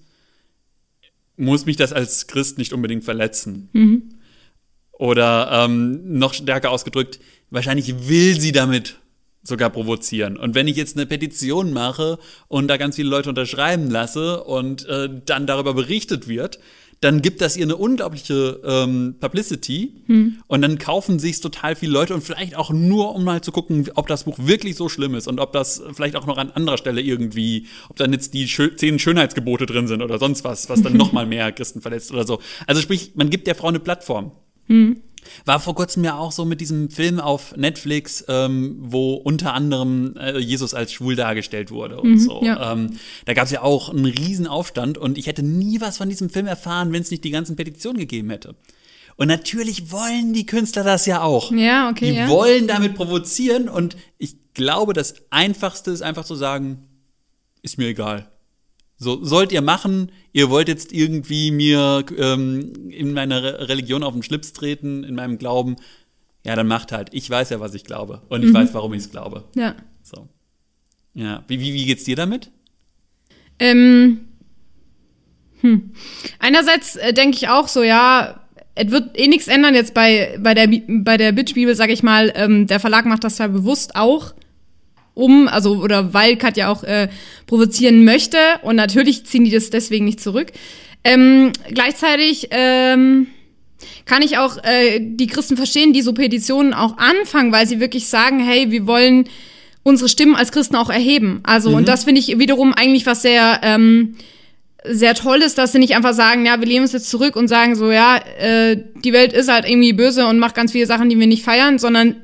muss 1.36 1.66
mich 1.66 1.76
das 1.76 1.92
als 1.92 2.26
Christ 2.26 2.58
nicht 2.58 2.72
unbedingt 2.72 3.04
verletzen. 3.04 3.68
Oder 4.92 5.64
ähm, 5.64 6.18
noch 6.18 6.34
stärker 6.34 6.70
ausgedrückt, 6.70 7.18
wahrscheinlich 7.50 8.08
will 8.08 8.40
sie 8.40 8.52
damit 8.52 8.98
sogar 9.42 9.70
provozieren. 9.70 10.36
Und 10.36 10.54
wenn 10.54 10.68
ich 10.68 10.76
jetzt 10.76 10.96
eine 10.96 11.06
Petition 11.06 11.72
mache 11.72 12.18
und 12.48 12.68
da 12.68 12.76
ganz 12.76 12.96
viele 12.96 13.08
Leute 13.08 13.28
unterschreiben 13.28 13.90
lasse 13.90 14.44
und 14.44 14.86
äh, 14.86 15.08
dann 15.24 15.46
darüber 15.46 15.74
berichtet 15.74 16.28
wird, 16.28 16.60
dann 17.02 17.20
gibt 17.20 17.40
das 17.40 17.56
ihr 17.56 17.64
eine 17.64 17.76
unglaubliche 17.76 18.60
ähm, 18.64 19.16
Publicity 19.19 19.93
und 20.46 20.62
dann 20.62 20.78
kaufen 20.78 21.19
sich's 21.19 21.40
total 21.40 21.75
viele 21.75 21.93
Leute 21.93 22.14
und 22.14 22.22
vielleicht 22.22 22.54
auch 22.54 22.70
nur, 22.70 23.14
um 23.14 23.25
mal 23.25 23.40
zu 23.40 23.50
gucken, 23.50 23.90
ob 23.96 24.06
das 24.06 24.25
Buch 24.25 24.38
wirklich 24.38 24.76
so 24.76 24.88
schlimm 24.88 25.16
ist 25.16 25.26
und 25.26 25.40
ob 25.40 25.52
das 25.52 25.82
vielleicht 25.93 26.14
auch 26.14 26.26
noch 26.26 26.38
an 26.38 26.52
anderer 26.52 26.78
Stelle 26.78 27.00
irgendwie, 27.00 27.66
ob 27.88 27.96
dann 27.96 28.12
jetzt 28.12 28.34
die 28.34 28.46
Schö 28.46 28.75
zehn 28.76 29.00
Schönheitsgebote 29.00 29.66
drin 29.66 29.88
sind 29.88 30.00
oder 30.00 30.19
sonst 30.19 30.44
was, 30.44 30.69
was 30.69 30.81
dann 30.82 30.93
noch 30.96 31.12
mal 31.12 31.26
mehr 31.26 31.50
Christen 31.50 31.81
verletzt 31.81 32.12
oder 32.12 32.25
so. 32.25 32.38
Also 32.69 32.81
sprich, 32.81 33.12
man 33.16 33.31
gibt 33.31 33.48
der 33.48 33.56
Frau 33.56 33.66
eine 33.66 33.81
Plattform. 33.81 34.31
War 35.44 35.60
vor 35.60 35.74
kurzem 35.74 36.02
ja 36.04 36.16
auch 36.16 36.32
so 36.32 36.44
mit 36.44 36.60
diesem 36.60 36.90
Film 36.90 37.20
auf 37.20 37.56
Netflix, 37.56 38.24
ähm, 38.28 38.76
wo 38.80 39.14
unter 39.14 39.54
anderem 39.54 40.16
äh, 40.16 40.38
Jesus 40.38 40.74
als 40.74 40.92
schwul 40.92 41.14
dargestellt 41.14 41.70
wurde 41.70 42.00
und 42.00 42.19
so. 42.19 42.42
ja. 42.42 42.72
Ähm, 42.72 42.98
da 43.24 43.34
gab 43.34 43.44
es 43.44 43.52
ja 43.52 43.62
auch 43.62 43.88
einen 43.88 44.04
riesen 44.04 44.46
Aufstand 44.46 44.98
und 44.98 45.19
ich 45.19 45.26
hätte 45.28 45.42
nie 45.42 45.80
was 45.80 45.98
von 45.98 46.08
diesem 46.08 46.28
Film 46.28 46.46
erfahren, 46.46 46.92
wenn 46.92 47.02
es 47.02 47.10
nicht 47.10 47.24
die 47.24 47.30
ganzen 47.30 47.56
Petitionen 47.56 47.98
gegeben 47.98 48.30
hätte. 48.30 48.56
Und 49.16 49.28
natürlich 49.28 49.92
wollen 49.92 50.32
die 50.32 50.46
Künstler 50.46 50.84
das 50.84 51.06
ja 51.06 51.22
auch. 51.22 51.52
Ja, 51.52 51.90
okay, 51.90 52.10
Die 52.10 52.16
ja. 52.16 52.28
wollen 52.28 52.66
damit 52.66 52.94
provozieren 52.94 53.69
und 53.69 53.96
ich 54.19 54.36
glaube, 54.54 54.92
das 54.92 55.14
Einfachste 55.30 55.90
ist 55.90 56.02
einfach 56.02 56.24
zu 56.24 56.34
sagen, 56.34 56.88
ist 57.62 57.78
mir 57.78 57.88
egal. 57.88 58.31
So, 59.02 59.25
sollt 59.25 59.50
ihr 59.50 59.62
machen, 59.62 60.12
ihr 60.32 60.49
wollt 60.49 60.69
jetzt 60.69 60.93
irgendwie 60.93 61.50
mir 61.50 62.04
ähm, 62.16 62.72
in 62.90 63.12
meiner 63.12 63.43
Re 63.43 63.69
Religion 63.69 64.02
auf 64.04 64.12
den 64.14 64.22
Schlips 64.22 64.52
treten, 64.52 65.02
in 65.02 65.16
meinem 65.16 65.38
Glauben, 65.38 65.76
ja, 66.44 66.54
dann 66.56 66.69
macht 66.69 66.93
halt. 66.93 67.08
Ich 67.12 67.28
weiß 67.28 67.50
ja, 67.50 67.58
was 67.60 67.75
ich 67.75 67.84
glaube. 67.84 68.22
Und 68.28 68.43
ich 68.44 68.50
Mhm. 68.50 68.54
weiß, 68.54 68.75
warum 68.75 68.93
ich 68.94 69.00
es 69.00 69.10
glaube. 69.10 69.44
Ja. 69.56 69.75
So. 70.02 70.28
Ja. 71.14 71.43
Wie, 71.49 71.58
wie, 71.60 71.75
wie 71.75 71.87
geht's 71.87 72.04
dir 72.04 72.16
damit? 72.16 72.50
Ähm, 73.58 74.20
hm. 75.60 75.90
Einerseits 76.38 76.96
äh, 76.96 77.12
denke 77.12 77.37
ich 77.37 77.48
auch 77.48 77.69
so, 77.69 77.82
ja, 77.82 78.40
es 78.75 78.90
wird 78.90 79.19
eh 79.19 79.28
nichts 79.28 79.48
ändern 79.48 79.75
jetzt 79.75 79.94
bei, 79.94 80.38
bei 80.40 80.55
der, 80.55 80.69
bei 80.88 81.16
der 81.16 81.32
Bitch-Bibel, 81.32 81.75
sag 81.75 81.90
ich 81.90 82.02
mal. 82.02 82.32
Ähm, 82.34 82.66
der 82.66 82.81
Verlag 82.81 83.05
macht 83.05 83.25
das 83.25 83.38
ja 83.38 83.46
bewusst 83.48 83.94
auch, 83.96 84.32
um, 85.14 85.48
also, 85.48 85.76
oder 85.76 86.14
weil 86.14 86.36
Katja 86.36 86.68
auch 86.68 86.84
äh, 86.84 87.08
provozieren 87.46 88.04
möchte. 88.04 88.38
Und 88.62 88.76
natürlich 88.76 89.26
ziehen 89.26 89.44
die 89.44 89.50
das 89.50 89.70
deswegen 89.70 90.04
nicht 90.04 90.20
zurück. 90.20 90.52
Ähm, 91.04 91.52
gleichzeitig, 91.72 92.48
ähm, 92.50 93.26
kann 94.04 94.22
ich 94.22 94.38
auch 94.38 94.58
äh, 94.62 95.00
die 95.00 95.26
Christen 95.26 95.56
verstehen, 95.56 95.92
die 95.92 96.02
so 96.02 96.12
Petitionen 96.12 96.74
auch 96.74 96.98
anfangen, 96.98 97.52
weil 97.52 97.66
sie 97.66 97.81
wirklich 97.81 98.08
sagen, 98.08 98.40
hey, 98.40 98.70
wir 98.70 98.86
wollen 98.86 99.28
unsere 99.82 100.08
Stimmen 100.08 100.36
als 100.36 100.52
Christen 100.52 100.76
auch 100.76 100.90
erheben. 100.90 101.40
Also, 101.42 101.70
und 101.70 101.88
das 101.88 102.04
finde 102.04 102.20
ich 102.20 102.38
wiederum 102.38 102.72
eigentlich 102.72 103.06
was 103.06 103.22
sehr, 103.22 103.60
ähm, 103.62 104.14
sehr 104.84 105.14
toll 105.14 105.42
ist, 105.42 105.58
dass 105.58 105.72
sie 105.72 105.78
nicht 105.78 105.94
einfach 105.94 106.14
sagen, 106.14 106.46
ja, 106.46 106.58
wir 106.60 106.66
lehnen 106.66 106.82
uns 106.82 106.92
jetzt 106.92 107.10
zurück 107.10 107.36
und 107.36 107.48
sagen 107.48 107.74
so, 107.74 107.90
ja, 107.90 108.19
äh, 108.38 108.76
die 109.04 109.12
Welt 109.12 109.32
ist 109.32 109.50
halt 109.50 109.69
irgendwie 109.69 109.92
böse 109.92 110.26
und 110.26 110.38
macht 110.38 110.54
ganz 110.54 110.72
viele 110.72 110.86
Sachen, 110.86 111.08
die 111.08 111.19
wir 111.19 111.26
nicht 111.26 111.44
feiern, 111.44 111.78
sondern 111.78 112.16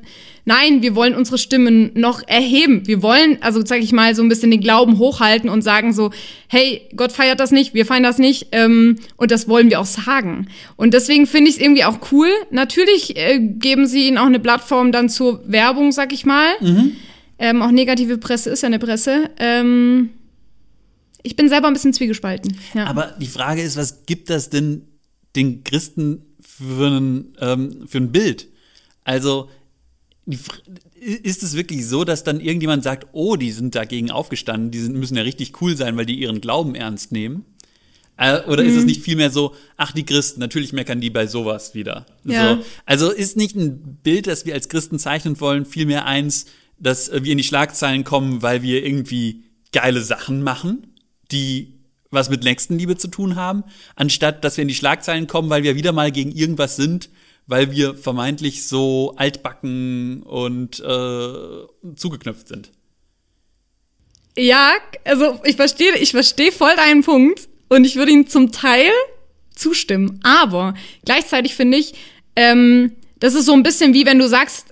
nein, 0.45 0.81
wir 0.81 0.95
wollen 0.95 1.15
unsere 1.15 1.37
Stimmen 1.37 1.91
noch 1.93 2.27
erheben. 2.27 2.87
Wir 2.87 3.01
wollen, 3.01 3.37
also 3.41 3.65
sag 3.65 3.81
ich 3.81 3.91
mal, 3.91 4.15
so 4.15 4.21
ein 4.21 4.29
bisschen 4.29 4.51
den 4.51 4.61
Glauben 4.61 4.97
hochhalten 4.97 5.49
und 5.49 5.61
sagen 5.61 5.93
so, 5.93 6.11
hey, 6.47 6.87
Gott 6.95 7.11
feiert 7.11 7.39
das 7.39 7.51
nicht, 7.51 7.73
wir 7.73 7.85
feiern 7.85 8.03
das 8.03 8.17
nicht 8.17 8.47
ähm, 8.51 8.95
und 9.17 9.31
das 9.31 9.47
wollen 9.47 9.69
wir 9.69 9.79
auch 9.79 9.85
sagen. 9.85 10.47
Und 10.75 10.93
deswegen 10.93 11.27
finde 11.27 11.49
ich 11.49 11.57
es 11.57 11.61
irgendwie 11.61 11.83
auch 11.83 11.99
cool. 12.11 12.29
Natürlich 12.51 13.17
äh, 13.17 13.39
geben 13.39 13.87
sie 13.87 14.07
ihnen 14.07 14.17
auch 14.17 14.25
eine 14.25 14.39
Plattform 14.39 14.91
dann 14.91 15.09
zur 15.09 15.41
Werbung, 15.49 15.91
sag 15.91 16.13
ich 16.13 16.25
mal. 16.25 16.47
Ähm, 17.39 17.61
auch 17.61 17.71
negative 17.71 18.17
Presse 18.17 18.49
ist 18.49 18.63
ja 18.63 18.67
eine 18.67 18.79
Presse. 18.79 19.29
Ähm, 19.37 20.09
ich 21.23 21.35
bin 21.35 21.49
selber 21.49 21.67
ein 21.67 21.73
bisschen 21.73 21.93
zwiegespalten. 21.93 22.57
Ja. 22.73 22.85
Aber 22.85 23.15
die 23.19 23.27
Frage 23.27 23.61
ist, 23.61 23.77
was 23.77 24.05
gibt 24.05 24.29
das 24.29 24.49
denn 24.49 24.83
den 25.35 25.63
Christen 25.63 26.25
für 26.41 26.87
ein, 26.87 27.35
ähm, 27.39 27.87
für 27.87 27.97
ein 27.97 28.11
Bild? 28.11 28.47
Also, 29.03 29.49
ist 30.95 31.43
es 31.43 31.55
wirklich 31.55 31.87
so, 31.87 32.03
dass 32.03 32.23
dann 32.23 32.39
irgendjemand 32.39 32.83
sagt, 32.83 33.07
oh, 33.13 33.35
die 33.35 33.51
sind 33.51 33.75
dagegen 33.75 34.11
aufgestanden, 34.11 34.71
die 34.71 34.79
sind, 34.79 34.95
müssen 34.95 35.15
ja 35.15 35.23
richtig 35.23 35.61
cool 35.61 35.75
sein, 35.75 35.97
weil 35.97 36.05
die 36.05 36.19
ihren 36.19 36.41
Glauben 36.41 36.75
ernst 36.75 37.11
nehmen? 37.11 37.45
Äh, 38.17 38.41
Oder 38.47 38.63
Mhm. 38.63 38.69
ist 38.69 38.75
es 38.75 38.85
nicht 38.85 39.01
vielmehr 39.01 39.31
so, 39.31 39.55
ach, 39.77 39.93
die 39.93 40.05
Christen, 40.05 40.41
natürlich 40.41 40.73
meckern 40.73 40.99
die 40.99 41.09
bei 41.09 41.25
sowas 41.25 41.73
wieder. 41.73 42.05
Ja. 42.25 42.55
So. 42.57 42.65
Also 42.85 43.09
ist 43.11 43.37
nicht 43.37 43.55
ein 43.55 43.97
Bild, 44.03 44.27
das 44.27 44.45
wir 44.45 44.53
als 44.53 44.67
Christen 44.67 44.99
zeichnen 44.99 45.39
wollen, 45.39 45.65
vielmehr 45.65 46.05
eins, 46.05 46.45
dass 46.77 47.07
äh, 47.09 47.23
wir 47.23 47.31
in 47.31 47.37
die 47.37 47.43
Schlagzeilen 47.45 48.03
kommen, 48.03 48.41
weil 48.41 48.61
wir 48.61 48.85
irgendwie 48.85 49.43
geile 49.71 50.01
Sachen 50.01 50.43
machen, 50.43 50.87
die 51.31 51.75
was 52.11 52.29
mit 52.29 52.43
Nächstenliebe 52.43 52.97
zu 52.97 53.07
tun 53.07 53.35
haben, 53.35 53.63
anstatt 53.95 54.43
dass 54.43 54.57
wir 54.57 54.63
in 54.63 54.67
die 54.67 54.73
Schlagzeilen 54.75 55.27
kommen, 55.27 55.49
weil 55.51 55.61
wir 55.63 55.75
wieder 55.75 55.91
mal 55.91 56.11
gegen 56.11 56.31
irgendwas 56.31 56.75
sind, 56.75 57.09
weil 57.49 57.71
wir 57.71 57.95
vermeintlich 57.95 58.67
so 58.67 59.15
altbacken 59.17 60.21
und 60.21 60.79
äh, 60.79 61.95
zugeknöpft 61.95 62.47
sind. 62.47 62.71
Ja, 64.37 64.73
also 65.03 65.41
ich 65.43 65.55
verstehe, 65.55 65.97
ich 65.97 66.11
verstehe 66.11 66.51
voll 66.51 66.75
deinen 66.75 67.03
Punkt 67.03 67.49
und 67.67 67.85
ich 67.85 67.95
würde 67.95 68.11
ihn 68.11 68.27
zum 68.27 68.51
Teil 68.51 68.91
zustimmen. 69.53 70.19
Aber 70.21 70.75
gleichzeitig 71.05 71.55
finde 71.55 71.79
ich, 71.79 71.95
ähm, 72.35 72.95
das 73.19 73.33
ist 73.33 73.47
so 73.47 73.53
ein 73.53 73.63
bisschen 73.63 73.95
wie 73.95 74.05
wenn 74.05 74.19
du 74.19 74.27
sagst, 74.27 74.67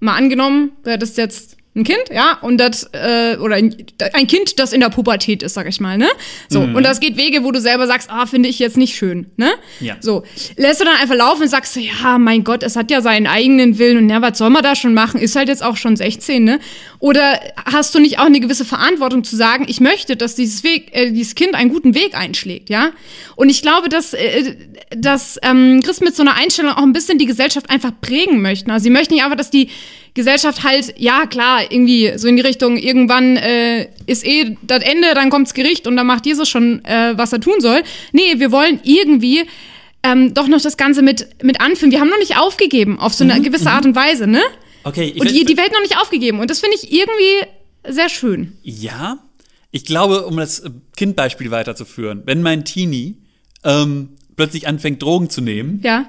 mal 0.00 0.16
angenommen, 0.16 0.72
du 0.82 0.90
hättest 0.90 1.18
jetzt 1.18 1.53
ein 1.76 1.82
Kind, 1.82 2.04
ja, 2.12 2.38
und 2.40 2.58
das, 2.58 2.88
äh, 2.92 3.36
oder 3.38 3.56
ein, 3.56 3.74
ein, 4.12 4.28
Kind, 4.28 4.60
das 4.60 4.72
in 4.72 4.78
der 4.78 4.90
Pubertät 4.90 5.42
ist, 5.42 5.54
sag 5.54 5.68
ich 5.68 5.80
mal, 5.80 5.98
ne? 5.98 6.08
So, 6.48 6.60
mhm. 6.60 6.76
und 6.76 6.84
das 6.84 7.00
geht 7.00 7.16
Wege, 7.16 7.42
wo 7.42 7.50
du 7.50 7.60
selber 7.60 7.88
sagst, 7.88 8.10
ah, 8.10 8.26
finde 8.26 8.48
ich 8.48 8.60
jetzt 8.60 8.76
nicht 8.76 8.94
schön, 8.94 9.26
ne? 9.36 9.50
Ja. 9.80 9.96
So, 10.00 10.22
lässt 10.56 10.80
du 10.80 10.84
dann 10.84 10.94
einfach 10.96 11.16
laufen 11.16 11.42
und 11.42 11.48
sagst, 11.48 11.74
ja, 11.74 12.18
mein 12.18 12.44
Gott, 12.44 12.62
es 12.62 12.76
hat 12.76 12.92
ja 12.92 13.00
seinen 13.00 13.26
eigenen 13.26 13.78
Willen 13.78 13.98
und 13.98 14.08
ja, 14.08 14.22
was 14.22 14.38
soll 14.38 14.50
man 14.50 14.62
da 14.62 14.76
schon 14.76 14.94
machen? 14.94 15.20
Ist 15.20 15.34
halt 15.34 15.48
jetzt 15.48 15.64
auch 15.64 15.76
schon 15.76 15.96
16, 15.96 16.44
ne? 16.44 16.60
Oder 17.00 17.40
hast 17.64 17.92
du 17.94 17.98
nicht 17.98 18.20
auch 18.20 18.26
eine 18.26 18.38
gewisse 18.38 18.64
Verantwortung 18.64 19.24
zu 19.24 19.34
sagen, 19.34 19.64
ich 19.66 19.80
möchte, 19.80 20.16
dass 20.16 20.36
dieses 20.36 20.62
Weg, 20.62 20.94
äh, 20.94 21.10
dieses 21.10 21.34
Kind 21.34 21.56
einen 21.56 21.70
guten 21.70 21.96
Weg 21.96 22.16
einschlägt, 22.16 22.70
ja? 22.70 22.92
Und 23.34 23.48
ich 23.48 23.62
glaube, 23.62 23.88
dass, 23.88 24.14
äh, 24.14 24.54
dass 24.96 25.40
ähm, 25.42 25.80
Christen 25.82 26.04
mit 26.04 26.14
so 26.14 26.22
einer 26.22 26.36
Einstellung 26.36 26.72
auch 26.72 26.82
ein 26.82 26.92
bisschen 26.92 27.18
die 27.18 27.26
Gesellschaft 27.26 27.68
einfach 27.68 27.90
prägen 28.00 28.42
möchten. 28.42 28.70
Also 28.70 28.84
sie 28.84 28.90
möchten 28.90 29.14
nicht 29.14 29.24
einfach, 29.24 29.36
dass 29.36 29.50
die 29.50 29.70
Gesellschaft 30.14 30.62
halt, 30.62 30.94
ja 30.96 31.26
klar, 31.26 31.62
irgendwie 31.70 32.12
so 32.16 32.28
in 32.28 32.36
die 32.36 32.42
Richtung, 32.42 32.76
irgendwann 32.76 33.36
äh, 33.36 33.88
ist 34.06 34.24
eh 34.24 34.56
das 34.62 34.82
Ende, 34.82 35.12
dann 35.14 35.28
kommt's 35.28 35.54
Gericht 35.54 35.88
und 35.88 35.96
dann 35.96 36.06
macht 36.06 36.24
Jesus 36.24 36.48
schon, 36.48 36.84
äh, 36.84 37.14
was 37.16 37.32
er 37.32 37.40
tun 37.40 37.60
soll. 37.60 37.82
Nee, 38.12 38.38
wir 38.38 38.52
wollen 38.52 38.78
irgendwie 38.84 39.42
ähm, 40.04 40.32
doch 40.32 40.46
noch 40.46 40.60
das 40.60 40.76
Ganze 40.76 41.02
mit, 41.02 41.42
mit 41.42 41.60
anführen. 41.60 41.90
Wir 41.90 42.00
haben 42.00 42.10
noch 42.10 42.18
nicht 42.18 42.38
aufgegeben 42.38 43.00
auf 43.00 43.12
so 43.12 43.24
eine 43.24 43.34
mhm, 43.34 43.42
gewisse 43.42 43.64
mhm. 43.64 43.70
Art 43.70 43.86
und 43.86 43.96
Weise, 43.96 44.28
ne? 44.28 44.40
Okay. 44.84 45.12
Ich 45.14 45.20
und 45.20 45.30
die, 45.30 45.44
die 45.44 45.56
Welt 45.56 45.72
noch 45.72 45.80
nicht 45.80 45.96
aufgegeben. 45.98 46.38
Und 46.38 46.48
das 46.48 46.60
finde 46.60 46.76
ich 46.80 46.92
irgendwie 46.92 47.48
sehr 47.88 48.08
schön. 48.08 48.52
Ja, 48.62 49.18
ich 49.72 49.84
glaube, 49.84 50.26
um 50.26 50.36
das 50.36 50.62
Kindbeispiel 50.96 51.50
weiterzuführen, 51.50 52.22
wenn 52.26 52.40
mein 52.40 52.64
Teenie 52.64 53.16
ähm, 53.64 54.10
plötzlich 54.36 54.68
anfängt, 54.68 55.02
Drogen 55.02 55.28
zu 55.28 55.40
nehmen, 55.40 55.80
ja 55.82 56.06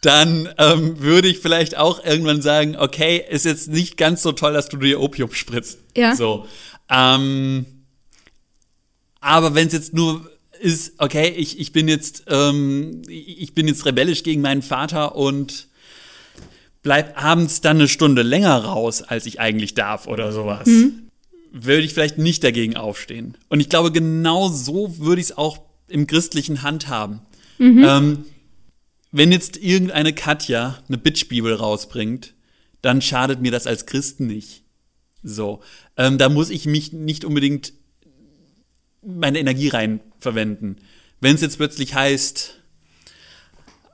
dann 0.00 0.48
ähm, 0.58 1.00
würde 1.00 1.28
ich 1.28 1.38
vielleicht 1.38 1.76
auch 1.76 2.04
irgendwann 2.04 2.40
sagen, 2.40 2.76
okay, 2.76 3.22
ist 3.28 3.44
jetzt 3.44 3.68
nicht 3.68 3.96
ganz 3.96 4.22
so 4.22 4.32
toll, 4.32 4.52
dass 4.52 4.68
du 4.68 4.76
dir 4.76 5.00
Opium 5.00 5.32
spritzt. 5.32 5.78
Ja. 5.96 6.14
So. 6.14 6.46
Ähm, 6.88 7.66
aber 9.20 9.54
wenn 9.54 9.66
es 9.66 9.72
jetzt 9.72 9.94
nur 9.94 10.30
ist, 10.60 10.94
okay, 10.98 11.28
ich, 11.36 11.58
ich 11.60 11.72
bin 11.72 11.88
jetzt, 11.88 12.24
ähm, 12.28 13.02
ich 13.08 13.54
bin 13.54 13.68
jetzt 13.68 13.86
rebellisch 13.86 14.22
gegen 14.22 14.40
meinen 14.40 14.62
Vater 14.62 15.14
und 15.14 15.68
bleib 16.82 17.22
abends 17.22 17.60
dann 17.60 17.78
eine 17.78 17.88
Stunde 17.88 18.22
länger 18.22 18.56
raus, 18.64 19.02
als 19.02 19.26
ich 19.26 19.40
eigentlich 19.40 19.74
darf 19.74 20.06
oder 20.06 20.32
sowas. 20.32 20.66
Mhm. 20.66 21.08
Würde 21.52 21.82
ich 21.82 21.94
vielleicht 21.94 22.18
nicht 22.18 22.44
dagegen 22.44 22.76
aufstehen. 22.76 23.36
Und 23.48 23.60
ich 23.60 23.68
glaube, 23.68 23.92
genau 23.92 24.48
so 24.48 24.98
würde 24.98 25.20
ich 25.20 25.28
es 25.28 25.38
auch 25.38 25.58
im 25.88 26.06
christlichen 26.06 26.62
handhaben. 26.62 27.20
Mhm. 27.58 27.84
Ähm, 27.84 28.24
wenn 29.10 29.32
jetzt 29.32 29.56
irgendeine 29.56 30.12
Katja 30.12 30.78
eine 30.88 30.98
Bitch-Bibel 30.98 31.54
rausbringt, 31.54 32.34
dann 32.82 33.02
schadet 33.02 33.40
mir 33.40 33.50
das 33.50 33.66
als 33.66 33.86
Christen 33.86 34.26
nicht. 34.26 34.62
So, 35.22 35.62
ähm, 35.96 36.18
da 36.18 36.28
muss 36.28 36.50
ich 36.50 36.66
mich 36.66 36.92
nicht 36.92 37.24
unbedingt 37.24 37.72
meine 39.02 39.38
Energie 39.38 39.68
rein 39.68 40.00
verwenden. 40.18 40.76
Wenn 41.20 41.34
es 41.34 41.40
jetzt 41.40 41.56
plötzlich 41.56 41.94
heißt, 41.94 42.57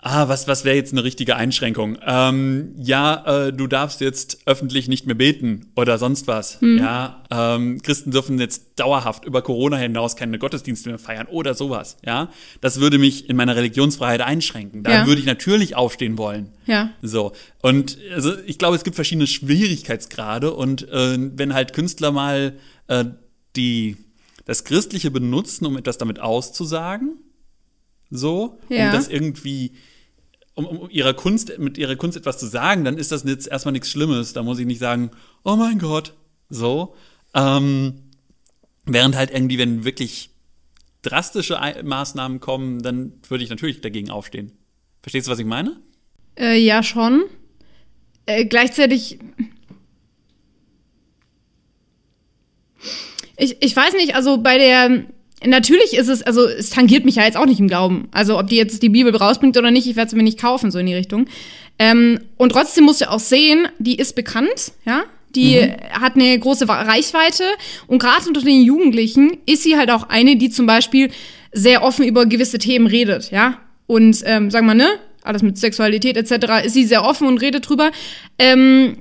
Ah, 0.06 0.28
was, 0.28 0.46
was 0.46 0.66
wäre 0.66 0.76
jetzt 0.76 0.92
eine 0.92 1.02
richtige 1.02 1.36
Einschränkung? 1.36 1.96
Ähm, 2.04 2.74
ja, 2.76 3.46
äh, 3.46 3.52
du 3.54 3.66
darfst 3.66 4.02
jetzt 4.02 4.42
öffentlich 4.44 4.86
nicht 4.86 5.06
mehr 5.06 5.14
beten 5.14 5.72
oder 5.76 5.96
sonst 5.96 6.26
was. 6.26 6.60
Mhm. 6.60 6.76
Ja, 6.76 7.24
ähm, 7.30 7.80
Christen 7.80 8.10
dürfen 8.10 8.38
jetzt 8.38 8.78
dauerhaft 8.78 9.24
über 9.24 9.40
Corona 9.40 9.78
hinaus 9.78 10.14
keine 10.14 10.38
Gottesdienste 10.38 10.90
mehr 10.90 10.98
feiern 10.98 11.26
oder 11.26 11.54
sowas. 11.54 11.96
Ja, 12.04 12.28
das 12.60 12.80
würde 12.80 12.98
mich 12.98 13.30
in 13.30 13.36
meiner 13.36 13.56
Religionsfreiheit 13.56 14.20
einschränken. 14.20 14.82
Da 14.82 14.90
ja. 14.90 15.06
würde 15.06 15.22
ich 15.22 15.26
natürlich 15.26 15.74
aufstehen 15.74 16.18
wollen. 16.18 16.50
Ja. 16.66 16.90
So. 17.00 17.32
Und 17.62 17.96
also 18.14 18.34
ich 18.44 18.58
glaube, 18.58 18.76
es 18.76 18.84
gibt 18.84 18.96
verschiedene 18.96 19.26
Schwierigkeitsgrade 19.26 20.52
und 20.52 20.86
äh, 20.90 21.16
wenn 21.18 21.54
halt 21.54 21.72
Künstler 21.72 22.12
mal 22.12 22.58
äh, 22.88 23.06
die 23.56 23.96
das 24.44 24.64
Christliche 24.64 25.10
benutzen, 25.10 25.64
um 25.64 25.78
etwas 25.78 25.96
damit 25.96 26.20
auszusagen, 26.20 27.20
so, 28.10 28.58
ja. 28.68 28.88
um 28.88 28.92
das 28.92 29.08
irgendwie 29.08 29.72
um, 30.54 30.66
um 30.66 30.90
ihrer 30.90 31.14
Kunst, 31.14 31.58
mit 31.58 31.78
ihrer 31.78 31.96
Kunst 31.96 32.16
etwas 32.16 32.38
zu 32.38 32.46
sagen, 32.46 32.84
dann 32.84 32.96
ist 32.96 33.12
das 33.12 33.24
jetzt 33.24 33.48
erstmal 33.48 33.72
nichts 33.72 33.90
Schlimmes. 33.90 34.32
Da 34.32 34.42
muss 34.42 34.58
ich 34.58 34.66
nicht 34.66 34.78
sagen, 34.78 35.10
oh 35.44 35.56
mein 35.56 35.78
Gott, 35.78 36.14
so. 36.48 36.94
Ähm, 37.34 38.10
während 38.84 39.16
halt 39.16 39.30
irgendwie, 39.30 39.58
wenn 39.58 39.84
wirklich 39.84 40.30
drastische 41.02 41.58
Maßnahmen 41.82 42.40
kommen, 42.40 42.82
dann 42.82 43.12
würde 43.28 43.44
ich 43.44 43.50
natürlich 43.50 43.80
dagegen 43.80 44.10
aufstehen. 44.10 44.52
Verstehst 45.02 45.26
du, 45.26 45.32
was 45.32 45.38
ich 45.38 45.46
meine? 45.46 45.76
Äh, 46.38 46.58
ja, 46.58 46.82
schon. 46.82 47.24
Äh, 48.26 48.46
gleichzeitig. 48.46 49.18
Ich, 53.36 53.60
ich 53.60 53.76
weiß 53.76 53.94
nicht, 53.94 54.14
also 54.14 54.38
bei 54.38 54.58
der 54.58 55.04
Natürlich 55.46 55.94
ist 55.94 56.08
es, 56.08 56.22
also 56.22 56.46
es 56.46 56.70
tangiert 56.70 57.04
mich 57.04 57.16
ja 57.16 57.24
jetzt 57.24 57.36
auch 57.36 57.46
nicht 57.46 57.60
im 57.60 57.68
Glauben. 57.68 58.08
Also 58.12 58.38
ob 58.38 58.48
die 58.48 58.56
jetzt 58.56 58.82
die 58.82 58.88
Bibel 58.88 59.14
rausbringt 59.14 59.56
oder 59.56 59.70
nicht, 59.70 59.86
ich 59.86 59.96
werde 59.96 60.10
sie 60.10 60.16
mir 60.16 60.22
nicht 60.22 60.40
kaufen, 60.40 60.70
so 60.70 60.78
in 60.78 60.86
die 60.86 60.94
Richtung. 60.94 61.26
Ähm, 61.78 62.20
und 62.36 62.52
trotzdem 62.52 62.84
musst 62.84 63.00
du 63.00 63.10
auch 63.10 63.18
sehen, 63.18 63.68
die 63.78 63.96
ist 63.96 64.14
bekannt, 64.14 64.72
ja. 64.84 65.04
Die 65.34 65.56
mhm. 65.56 66.00
hat 66.00 66.14
eine 66.14 66.38
große 66.38 66.68
Reichweite 66.68 67.42
und 67.88 67.98
gerade 67.98 68.28
unter 68.28 68.40
den 68.40 68.62
Jugendlichen 68.62 69.38
ist 69.46 69.64
sie 69.64 69.76
halt 69.76 69.90
auch 69.90 70.08
eine, 70.08 70.36
die 70.36 70.48
zum 70.48 70.66
Beispiel 70.66 71.10
sehr 71.50 71.82
offen 71.82 72.06
über 72.06 72.26
gewisse 72.26 72.58
Themen 72.58 72.86
redet, 72.86 73.32
ja. 73.32 73.58
Und 73.86 74.22
ähm, 74.24 74.50
sagen 74.50 74.66
wir, 74.66 74.74
ne, 74.74 74.88
alles 75.24 75.42
mit 75.42 75.58
Sexualität 75.58 76.16
etc. 76.16 76.64
ist 76.64 76.74
sie 76.74 76.84
sehr 76.84 77.04
offen 77.04 77.26
und 77.26 77.38
redet 77.38 77.68
drüber. 77.68 77.90
Ähm, 78.38 78.98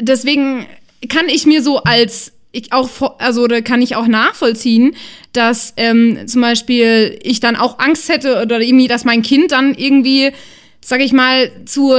deswegen 0.00 0.66
kann 1.08 1.28
ich 1.28 1.46
mir 1.46 1.62
so 1.62 1.78
als 1.82 2.32
ich 2.52 2.72
auch, 2.72 2.88
also 3.18 3.46
da 3.46 3.60
kann 3.60 3.82
ich 3.82 3.96
auch 3.96 4.06
nachvollziehen, 4.06 4.96
dass 5.32 5.74
ähm, 5.76 6.26
zum 6.26 6.40
Beispiel 6.40 7.18
ich 7.22 7.40
dann 7.40 7.56
auch 7.56 7.78
Angst 7.78 8.08
hätte 8.08 8.42
oder 8.42 8.60
irgendwie, 8.60 8.88
dass 8.88 9.04
mein 9.04 9.22
Kind 9.22 9.52
dann 9.52 9.74
irgendwie, 9.74 10.32
sag 10.80 11.00
ich 11.00 11.12
mal, 11.12 11.50
zu 11.64 11.94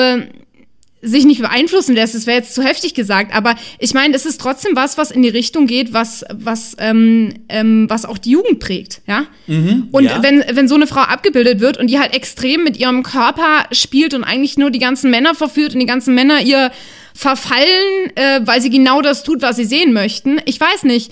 sich 1.02 1.26
nicht 1.26 1.42
beeinflussen 1.42 1.96
lässt, 1.96 2.14
das 2.14 2.28
wäre 2.28 2.38
jetzt 2.38 2.54
zu 2.54 2.64
heftig 2.64 2.94
gesagt, 2.94 3.34
aber 3.34 3.56
ich 3.80 3.94
meine, 3.94 4.16
es 4.16 4.26
ist 4.26 4.40
trotzdem 4.40 4.76
was, 4.76 4.98
was 4.98 5.10
in 5.10 5.24
die 5.24 5.30
Richtung 5.30 5.66
geht, 5.66 5.94
was, 5.94 6.24
was, 6.32 6.76
ähm, 6.80 7.34
ähm, 7.50 7.90
was 7.90 8.06
auch 8.06 8.20
die 8.20 8.32
Jugend 8.32 8.60
prägt, 8.60 9.02
ja. 9.08 9.26
Mhm, 9.48 9.88
und 9.92 10.06
ja. 10.06 10.22
wenn, 10.22 10.44
wenn 10.52 10.68
so 10.68 10.76
eine 10.76 10.86
Frau 10.86 11.02
abgebildet 11.02 11.60
wird 11.60 11.78
und 11.78 11.88
die 11.88 12.00
halt 12.00 12.14
extrem 12.14 12.64
mit 12.64 12.78
ihrem 12.78 13.02
Körper 13.02 13.66
spielt 13.72 14.14
und 14.14 14.24
eigentlich 14.24 14.58
nur 14.58 14.70
die 14.70 14.80
ganzen 14.80 15.10
Männer 15.10 15.34
verführt 15.34 15.74
und 15.74 15.80
die 15.80 15.88
ganzen 15.88 16.14
Männer 16.14 16.42
ihr 16.42 16.72
verfallen, 17.14 18.16
äh, 18.16 18.42
weil 18.44 18.62
sie 18.62 18.70
genau 18.70 19.02
das 19.02 19.24
tut, 19.24 19.42
was 19.42 19.56
sie 19.56 19.66
sehen 19.66 19.94
möchten. 19.94 20.40
Ich 20.46 20.60
weiß 20.60 20.84
nicht. 20.84 21.12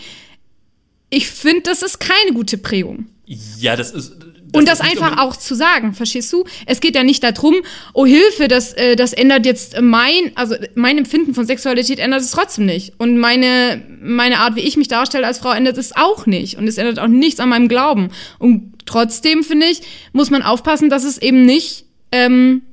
Ich 1.09 1.27
finde, 1.27 1.61
das 1.63 1.81
ist 1.81 1.99
keine 1.99 2.33
gute 2.33 2.57
Prägung. 2.57 3.07
Ja, 3.25 3.75
das 3.75 3.91
ist. 3.91 4.15
Das 4.51 4.61
und 4.61 4.67
das 4.67 4.81
einfach 4.81 5.19
auch 5.19 5.35
zu 5.35 5.53
sagen, 5.53 5.93
verstehst 5.93 6.33
du? 6.33 6.43
Es 6.65 6.79
geht 6.79 6.95
ja 6.95 7.03
nicht 7.03 7.23
darum, 7.23 7.55
oh 7.93 8.07
Hilfe, 8.07 8.47
das, 8.47 8.73
äh, 8.73 8.95
das 8.95 9.13
ändert 9.13 9.45
jetzt 9.45 9.79
mein, 9.79 10.31
also 10.33 10.55
mein 10.73 10.97
Empfinden 10.97 11.35
von 11.35 11.45
Sexualität 11.45 11.99
ändert 11.99 12.21
es 12.21 12.31
trotzdem 12.31 12.65
nicht. 12.65 12.93
Und 12.97 13.19
meine, 13.19 13.83
meine 14.01 14.39
Art, 14.39 14.55
wie 14.55 14.61
ich 14.61 14.75
mich 14.75 14.87
darstelle 14.87 15.27
als 15.27 15.37
Frau, 15.37 15.51
ändert 15.51 15.77
es 15.77 15.95
auch 15.95 16.25
nicht. 16.25 16.57
Und 16.57 16.67
es 16.67 16.79
ändert 16.79 16.97
auch 16.97 17.07
nichts 17.07 17.39
an 17.39 17.49
meinem 17.49 17.67
Glauben. 17.67 18.09
Und 18.39 18.73
trotzdem, 18.87 19.43
finde 19.43 19.67
ich, 19.67 19.81
muss 20.13 20.31
man 20.31 20.41
aufpassen, 20.41 20.89
dass 20.89 21.03
es 21.03 21.19
eben 21.19 21.45
nicht, 21.45 21.85
ähm, 22.11 22.63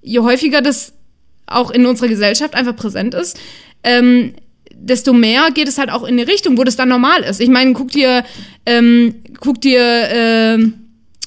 je 0.00 0.20
häufiger 0.20 0.62
das 0.62 0.94
auch 1.46 1.70
in 1.70 1.86
unserer 1.86 2.08
Gesellschaft 2.08 2.54
einfach 2.54 2.76
präsent 2.76 3.14
ist, 3.14 3.38
ähm, 3.82 4.34
desto 4.72 5.12
mehr 5.12 5.50
geht 5.52 5.68
es 5.68 5.78
halt 5.78 5.90
auch 5.90 6.04
in 6.04 6.16
die 6.16 6.22
Richtung, 6.22 6.58
wo 6.58 6.64
das 6.64 6.76
dann 6.76 6.88
normal 6.88 7.22
ist. 7.22 7.40
Ich 7.40 7.48
meine, 7.48 7.72
guck 7.72 7.90
dir, 7.90 8.24
ähm, 8.66 9.22
guck 9.40 9.60
dir 9.60 9.80
äh, 9.80 10.58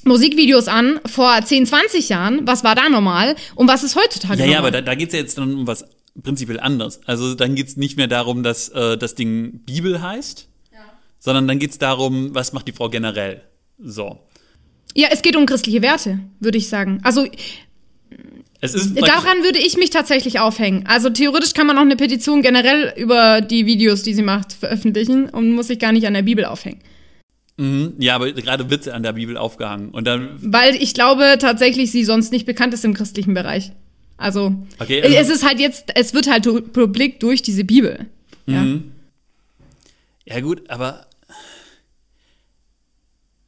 Musikvideos 0.03 0.67
an 0.67 0.99
vor 1.05 1.39
10, 1.43 1.65
20 1.65 2.09
Jahren, 2.09 2.47
was 2.47 2.63
war 2.63 2.75
da 2.75 2.89
normal 2.89 3.35
und 3.55 3.67
was 3.67 3.83
ist 3.83 3.95
heutzutage 3.95 4.39
ja, 4.39 4.45
normal? 4.45 4.51
Ja, 4.51 4.59
aber 4.59 4.71
da, 4.71 4.81
da 4.81 4.95
geht 4.95 5.09
es 5.09 5.13
ja 5.13 5.19
jetzt 5.19 5.38
dann 5.38 5.53
um 5.53 5.67
was 5.67 5.85
prinzipiell 6.23 6.59
anderes. 6.59 7.01
Also 7.05 7.35
dann 7.35 7.55
geht 7.55 7.67
es 7.67 7.77
nicht 7.77 7.97
mehr 7.97 8.07
darum, 8.07 8.43
dass 8.43 8.69
äh, 8.69 8.97
das 8.97 9.15
Ding 9.15 9.59
Bibel 9.65 10.01
heißt, 10.01 10.47
ja. 10.71 10.79
sondern 11.19 11.47
dann 11.47 11.59
geht 11.59 11.71
es 11.71 11.77
darum, 11.77 12.33
was 12.35 12.53
macht 12.53 12.67
die 12.67 12.71
Frau 12.71 12.89
generell. 12.89 13.41
So. 13.77 14.19
Ja, 14.95 15.09
es 15.11 15.21
geht 15.21 15.35
um 15.35 15.45
christliche 15.45 15.81
Werte, 15.81 16.19
würde 16.39 16.57
ich 16.57 16.67
sagen. 16.67 16.99
Also 17.03 17.27
Daran 18.62 19.44
würde 19.44 19.60
ich 19.60 19.78
mich 19.78 19.89
tatsächlich 19.89 20.39
aufhängen. 20.39 20.86
Also 20.86 21.10
theoretisch 21.10 21.54
kann 21.54 21.66
man 21.68 21.78
auch 21.78 21.82
eine 21.84 21.96
Petition 21.96 22.42
generell 22.42 22.94
über 22.98 23.39
die 23.42 23.66
Videos, 23.66 24.04
die 24.04 24.13
sie 24.13 24.22
macht, 24.22 24.51
veröffentlichen 24.51 25.30
und 25.30 25.54
muss 25.54 25.68
sich 25.68 25.80
gar 25.80 25.94
nicht 25.94 26.06
an 26.06 26.13
der 26.13 26.24
Bibel 26.24 26.44
aufhängen. 26.44 26.80
Mhm, 27.56 27.96
ja, 28.00 28.16
aber 28.16 28.32
gerade 28.32 28.70
wird 28.70 28.84
sie 28.84 28.94
an 28.94 29.04
der 29.04 29.13
Bibel 29.13 29.38
aufgehangen. 29.38 29.89
Und 29.89 30.06
dann 30.06 30.39
Weil 30.42 30.75
ich 30.75 30.94
glaube 30.94 31.38
tatsächlich, 31.39 31.92
sie 31.92 32.04
sonst 32.04 32.32
nicht 32.32 32.46
bekannt 32.46 32.74
ist 32.74 32.84
im 32.84 32.94
christlichen 32.94 33.34
Bereich. 33.34 33.72
Also, 34.18 34.54
okay, 34.80 35.01
also 35.01 35.16
es 35.16 35.30
ist 35.30 35.46
halt 35.46 35.60
jetzt, 35.60 35.92
es 35.96 36.13
wird 36.13 36.30
halt 36.30 36.46
Republik 36.46 37.22
durch 37.22 37.42
diese 37.42 37.63
Bibel. 37.63 38.08
Ja. 38.46 38.62
Mhm. 38.62 38.92
ja, 40.25 40.42
gut, 40.42 40.70
aber. 40.70 41.06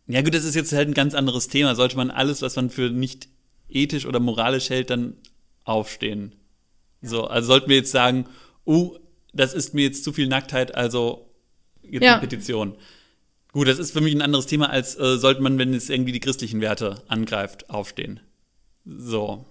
Ja, 0.08 0.22
gut, 0.22 0.34
das 0.34 0.46
ist 0.46 0.56
jetzt 0.56 0.72
halt 0.72 0.90
ein 0.90 0.94
ganz 0.94 1.14
anderes 1.14 1.50
Thema. 1.50 1.76
Sollte 1.76 1.98
man 1.98 2.12
alles, 2.12 2.42
was 2.42 2.56
man 2.56 2.70
für 2.70 2.90
nicht 2.90 3.28
ethisch 3.74 4.06
oder 4.06 4.20
moralisch 4.20 4.70
hält, 4.70 4.90
dann 4.90 5.16
aufstehen? 5.64 6.36
So, 7.02 7.26
also 7.26 7.48
sollten 7.48 7.70
wir 7.70 7.78
jetzt 7.78 7.92
sagen, 7.92 8.28
oh, 8.66 8.98
das 9.34 9.54
ist 9.54 9.74
mir 9.74 9.84
jetzt 9.84 10.04
zu 10.04 10.14
viel 10.14 10.28
Nacktheit, 10.28 10.76
also 10.76 11.30
gibt 11.84 12.04
ja. 12.04 12.14
eine 12.14 12.22
Petition. 12.22 12.76
Gut, 13.52 13.68
das 13.68 13.80
ist 13.80 13.92
für 13.92 14.02
mich 14.02 14.14
ein 14.14 14.22
anderes 14.22 14.46
Thema, 14.46 14.70
als 14.70 14.98
äh, 14.98 15.18
sollte 15.18 15.42
man, 15.42 15.58
wenn 15.58 15.74
es 15.74 15.90
irgendwie 15.90 16.14
die 16.14 16.20
christlichen 16.20 16.62
Werte 16.62 17.02
angreift, 17.08 17.70
aufstehen. 17.70 18.22
So. 18.86 19.46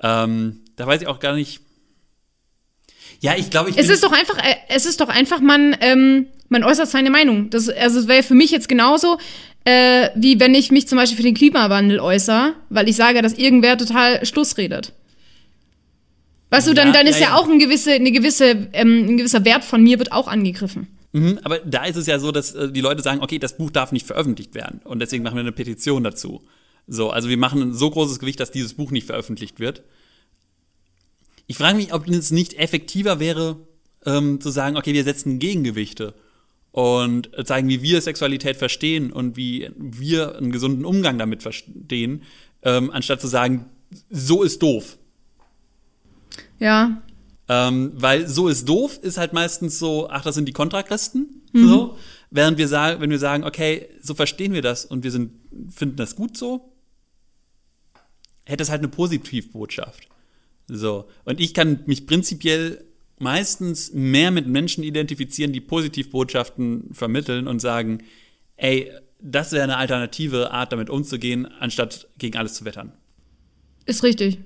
Ähm, 0.00 0.64
da 0.76 0.86
weiß 0.86 1.02
ich 1.02 1.08
auch 1.08 1.20
gar 1.20 1.34
nicht. 1.34 1.60
Ja, 3.20 3.34
ich 3.36 3.50
glaube, 3.50 3.70
ich. 3.70 3.78
Es 3.78 3.88
ist 3.88 4.02
doch 4.02 4.12
einfach, 4.12 4.38
äh, 4.38 4.54
es 4.68 4.86
ist 4.86 5.00
doch 5.00 5.08
einfach, 5.08 5.40
man, 5.40 5.76
ähm, 5.80 6.26
man 6.48 6.64
äußert 6.64 6.88
seine 6.88 7.10
Meinung. 7.10 7.50
Das, 7.50 7.68
also, 7.68 8.00
es 8.00 8.08
wäre 8.08 8.22
für 8.22 8.34
mich 8.34 8.50
jetzt 8.50 8.68
genauso, 8.68 9.18
äh, 9.64 10.10
wie 10.14 10.40
wenn 10.40 10.54
ich 10.54 10.70
mich 10.70 10.88
zum 10.88 10.96
Beispiel 10.96 11.16
für 11.16 11.22
den 11.22 11.34
Klimawandel 11.34 12.00
äußere, 12.00 12.54
weil 12.70 12.88
ich 12.88 12.96
sage, 12.96 13.22
dass 13.22 13.34
irgendwer 13.34 13.76
total 13.76 14.24
Schluss 14.24 14.56
redet. 14.56 14.92
Weißt 16.50 16.66
du, 16.66 16.72
dann, 16.72 16.94
dann 16.94 17.06
ist 17.06 17.20
ja, 17.20 17.28
ja, 17.28 17.34
auch 17.36 17.46
ein, 17.46 17.58
gewisse, 17.58 17.92
eine 17.92 18.10
gewisse, 18.10 18.68
ähm, 18.72 19.06
ein 19.06 19.16
gewisser 19.18 19.44
Wert 19.44 19.64
von 19.64 19.82
mir 19.82 19.98
wird 19.98 20.12
auch 20.12 20.28
angegriffen. 20.28 20.86
Mhm, 21.12 21.38
aber 21.42 21.58
da 21.58 21.84
ist 21.84 21.96
es 21.96 22.06
ja 22.06 22.18
so, 22.18 22.32
dass 22.32 22.54
äh, 22.54 22.72
die 22.72 22.80
Leute 22.80 23.02
sagen, 23.02 23.20
okay, 23.22 23.38
das 23.38 23.56
Buch 23.56 23.70
darf 23.70 23.92
nicht 23.92 24.06
veröffentlicht 24.06 24.54
werden. 24.54 24.80
Und 24.84 25.00
deswegen 25.00 25.22
machen 25.22 25.36
wir 25.36 25.40
eine 25.40 25.52
Petition 25.52 26.04
dazu. 26.04 26.42
So, 26.86 27.10
also 27.10 27.28
wir 27.28 27.36
machen 27.36 27.60
ein 27.60 27.74
so 27.74 27.90
großes 27.90 28.18
Gewicht, 28.18 28.40
dass 28.40 28.50
dieses 28.50 28.74
Buch 28.74 28.90
nicht 28.90 29.06
veröffentlicht 29.06 29.60
wird. 29.60 29.82
Ich 31.48 31.56
frage 31.56 31.76
mich, 31.76 31.92
ob 31.92 32.06
es 32.06 32.30
nicht 32.30 32.54
effektiver 32.54 33.18
wäre, 33.18 33.56
ähm, 34.04 34.40
zu 34.40 34.50
sagen, 34.50 34.76
okay, 34.76 34.92
wir 34.92 35.02
setzen 35.02 35.38
Gegengewichte 35.38 36.14
und 36.72 37.30
zeigen, 37.44 37.68
wie 37.68 37.82
wir 37.82 38.00
Sexualität 38.00 38.56
verstehen 38.56 39.10
und 39.10 39.36
wie 39.36 39.70
wir 39.76 40.36
einen 40.36 40.52
gesunden 40.52 40.84
Umgang 40.84 41.18
damit 41.18 41.42
verstehen, 41.42 42.22
ähm, 42.62 42.90
anstatt 42.90 43.20
zu 43.20 43.28
sagen, 43.28 43.64
so 44.10 44.42
ist 44.42 44.62
doof. 44.62 44.98
Ja. 46.58 47.02
Ähm, 47.48 47.92
weil 47.94 48.28
so 48.28 48.48
ist 48.48 48.68
doof 48.68 48.98
ist 49.02 49.16
halt 49.16 49.32
meistens 49.32 49.78
so, 49.78 50.10
ach, 50.10 50.22
das 50.22 50.34
sind 50.34 50.46
die 50.46 50.52
Kontrachristen. 50.52 51.42
Mhm. 51.52 51.68
So. 51.68 51.98
Während 52.30 52.58
wir 52.58 52.68
sagen, 52.68 53.00
wenn 53.00 53.08
wir 53.08 53.18
sagen, 53.18 53.44
okay, 53.44 53.88
so 54.02 54.14
verstehen 54.14 54.52
wir 54.52 54.60
das 54.60 54.84
und 54.84 55.02
wir 55.02 55.10
sind, 55.10 55.32
finden 55.70 55.96
das 55.96 56.14
gut 56.14 56.36
so, 56.36 56.74
hätte 58.44 58.62
es 58.62 58.68
halt 58.68 58.80
eine 58.80 58.88
Positivbotschaft. 58.88 60.08
So. 60.68 61.08
Und 61.24 61.40
ich 61.40 61.54
kann 61.54 61.80
mich 61.86 62.06
prinzipiell 62.06 62.84
meistens 63.18 63.92
mehr 63.92 64.30
mit 64.30 64.46
Menschen 64.46 64.84
identifizieren, 64.84 65.52
die 65.52 65.60
Positivbotschaften 65.60 66.90
vermitteln 66.92 67.48
und 67.48 67.60
sagen, 67.60 68.04
ey, 68.56 68.90
das 69.20 69.52
wäre 69.52 69.64
eine 69.64 69.76
alternative 69.76 70.52
Art, 70.52 70.72
damit 70.72 70.90
umzugehen, 70.90 71.46
anstatt 71.46 72.08
gegen 72.18 72.36
alles 72.38 72.54
zu 72.54 72.64
wettern. 72.64 72.92
Ist 73.86 74.04
richtig. 74.04 74.38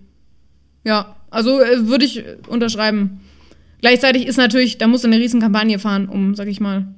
Ja, 0.84 1.16
also 1.30 1.60
äh, 1.60 1.86
würde 1.88 2.04
ich 2.04 2.24
unterschreiben. 2.48 3.20
Gleichzeitig 3.80 4.26
ist 4.26 4.36
natürlich, 4.36 4.78
da 4.78 4.86
musst 4.86 5.04
du 5.04 5.08
eine 5.08 5.18
Riesenkampagne 5.18 5.78
fahren, 5.78 6.08
um, 6.08 6.34
sag 6.34 6.48
ich 6.48 6.60
mal, 6.60 6.94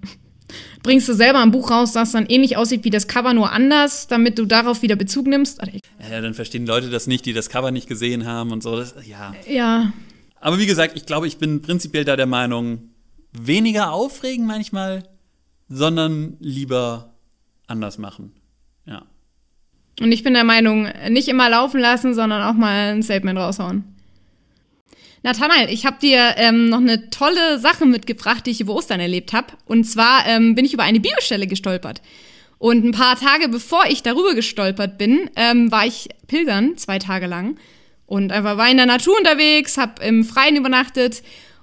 bringst 0.82 1.08
du 1.08 1.14
selber 1.14 1.40
ein 1.40 1.50
Buch 1.50 1.70
raus, 1.70 1.92
das 1.92 2.12
dann 2.12 2.26
ähnlich 2.26 2.56
aussieht 2.56 2.84
wie 2.84 2.90
das 2.90 3.08
Cover, 3.08 3.32
nur 3.32 3.52
anders, 3.52 4.06
damit 4.06 4.38
du 4.38 4.44
darauf 4.44 4.82
wieder 4.82 4.96
Bezug 4.96 5.26
nimmst. 5.26 5.60
Ja, 6.10 6.20
dann 6.20 6.34
verstehen 6.34 6.66
Leute 6.66 6.90
das 6.90 7.06
nicht, 7.06 7.26
die 7.26 7.32
das 7.32 7.48
Cover 7.48 7.70
nicht 7.70 7.88
gesehen 7.88 8.26
haben 8.26 8.52
und 8.52 8.62
so. 8.62 8.76
Das, 8.76 8.94
ja. 9.06 9.34
Ja. 9.48 9.92
Aber 10.40 10.58
wie 10.58 10.66
gesagt, 10.66 10.96
ich 10.96 11.06
glaube, 11.06 11.26
ich 11.26 11.38
bin 11.38 11.62
prinzipiell 11.62 12.04
da 12.04 12.16
der 12.16 12.26
Meinung, 12.26 12.90
weniger 13.32 13.92
aufregen 13.92 14.46
manchmal, 14.46 15.08
sondern 15.68 16.36
lieber 16.40 17.14
anders 17.66 17.98
machen. 17.98 18.32
Ja. 18.86 19.06
Und 20.00 20.12
ich 20.12 20.22
bin 20.22 20.34
der 20.34 20.44
Meinung, 20.44 20.88
nicht 21.08 21.28
immer 21.28 21.48
laufen 21.48 21.80
lassen, 21.80 22.14
sondern 22.14 22.42
auch 22.42 22.54
mal 22.54 22.94
ein 22.94 23.02
Statement 23.02 23.38
raushauen. 23.38 23.93
Nathanael, 25.24 25.72
ich 25.72 25.86
habe 25.86 25.96
dir 26.00 26.34
ähm, 26.36 26.68
noch 26.68 26.78
eine 26.78 27.08
tolle 27.08 27.58
Sache 27.58 27.86
mitgebracht, 27.86 28.44
die 28.44 28.50
ich 28.50 28.60
über 28.60 28.74
Ostern 28.74 29.00
erlebt 29.00 29.32
habe. 29.32 29.46
Und 29.64 29.84
zwar 29.84 30.26
ähm, 30.26 30.54
bin 30.54 30.66
ich 30.66 30.74
über 30.74 30.82
eine 30.82 31.00
Bibelstelle 31.00 31.46
gestolpert. 31.46 32.02
Und 32.58 32.84
ein 32.84 32.92
paar 32.92 33.18
Tage 33.18 33.48
bevor 33.48 33.84
ich 33.88 34.02
darüber 34.02 34.34
gestolpert 34.34 34.98
bin, 34.98 35.30
ähm, 35.34 35.72
war 35.72 35.86
ich 35.86 36.10
pilgern, 36.26 36.76
zwei 36.76 36.98
Tage 36.98 37.26
lang. 37.26 37.56
Und 38.04 38.32
einfach 38.32 38.58
war 38.58 38.70
in 38.70 38.76
der 38.76 38.84
Natur 38.84 39.16
unterwegs, 39.16 39.78
habe 39.78 40.04
im 40.04 40.24
Freien 40.24 40.56
übernachtet. 40.56 41.22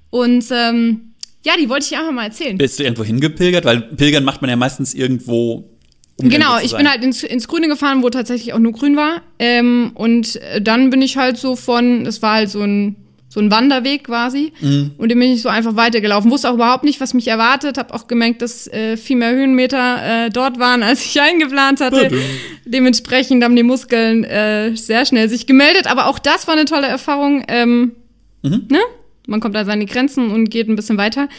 Und 0.09 0.43
ähm, 0.49 1.13
ja, 1.45 1.53
die 1.55 1.69
wollte 1.69 1.85
ich 1.85 1.95
einfach 1.95 2.11
mal 2.11 2.25
erzählen. 2.25 2.57
Bist 2.57 2.79
du 2.79 2.83
irgendwo 2.83 3.03
hingepilgert? 3.03 3.63
Weil 3.63 3.81
Pilgern 3.81 4.23
macht 4.23 4.41
man 4.41 4.49
ja 4.49 4.55
meistens 4.55 4.95
irgendwo 4.95 5.69
um 6.17 6.29
genau, 6.29 6.57
ich 6.59 6.75
bin 6.75 6.89
halt 6.89 7.03
ins, 7.03 7.23
ins 7.23 7.47
Grüne 7.47 7.67
gefahren, 7.67 8.01
wo 8.03 8.09
tatsächlich 8.09 8.53
auch 8.53 8.59
nur 8.59 8.73
grün 8.73 8.95
war. 8.95 9.21
Ähm, 9.37 9.91
und 9.93 10.35
äh, 10.37 10.61
dann 10.61 10.89
bin 10.89 11.01
ich 11.03 11.17
halt 11.17 11.37
so 11.37 11.55
von, 11.55 12.03
das 12.03 12.21
war 12.21 12.35
halt 12.35 12.49
so 12.49 12.61
ein, 12.61 12.95
so 13.31 13.39
ein 13.39 13.49
Wanderweg 13.49 14.03
quasi. 14.03 14.51
Mhm. 14.59 14.91
Und 14.97 15.09
den 15.09 15.17
bin 15.17 15.31
ich 15.31 15.41
so 15.41 15.47
einfach 15.47 15.77
weitergelaufen. 15.77 16.29
Wusste 16.29 16.49
auch 16.49 16.55
überhaupt 16.55 16.83
nicht, 16.83 16.99
was 16.99 17.13
mich 17.13 17.29
erwartet. 17.29 17.77
Hab 17.77 17.93
auch 17.93 18.07
gemerkt, 18.07 18.41
dass 18.41 18.67
äh, 18.67 18.97
viel 18.97 19.15
mehr 19.15 19.31
Höhenmeter 19.31 20.25
äh, 20.25 20.29
dort 20.29 20.59
waren, 20.59 20.83
als 20.83 21.05
ich 21.05 21.21
eingeplant 21.21 21.79
hatte. 21.79 22.03
Badum. 22.03 22.19
Dementsprechend 22.65 23.41
haben 23.43 23.55
die 23.55 23.63
Muskeln 23.63 24.25
äh, 24.25 24.75
sehr 24.75 25.05
schnell 25.05 25.29
sich 25.29 25.47
gemeldet. 25.47 25.87
Aber 25.87 26.07
auch 26.07 26.19
das 26.19 26.45
war 26.47 26.55
eine 26.55 26.65
tolle 26.65 26.87
Erfahrung. 26.87 27.45
Ähm, 27.47 27.93
mhm. 28.41 28.67
ne? 28.69 28.79
Man 29.27 29.39
kommt 29.39 29.55
an 29.55 29.65
seine 29.65 29.85
Grenzen 29.85 30.29
und 30.29 30.49
geht 30.49 30.67
ein 30.67 30.75
bisschen 30.75 30.97
weiter. 30.97 31.29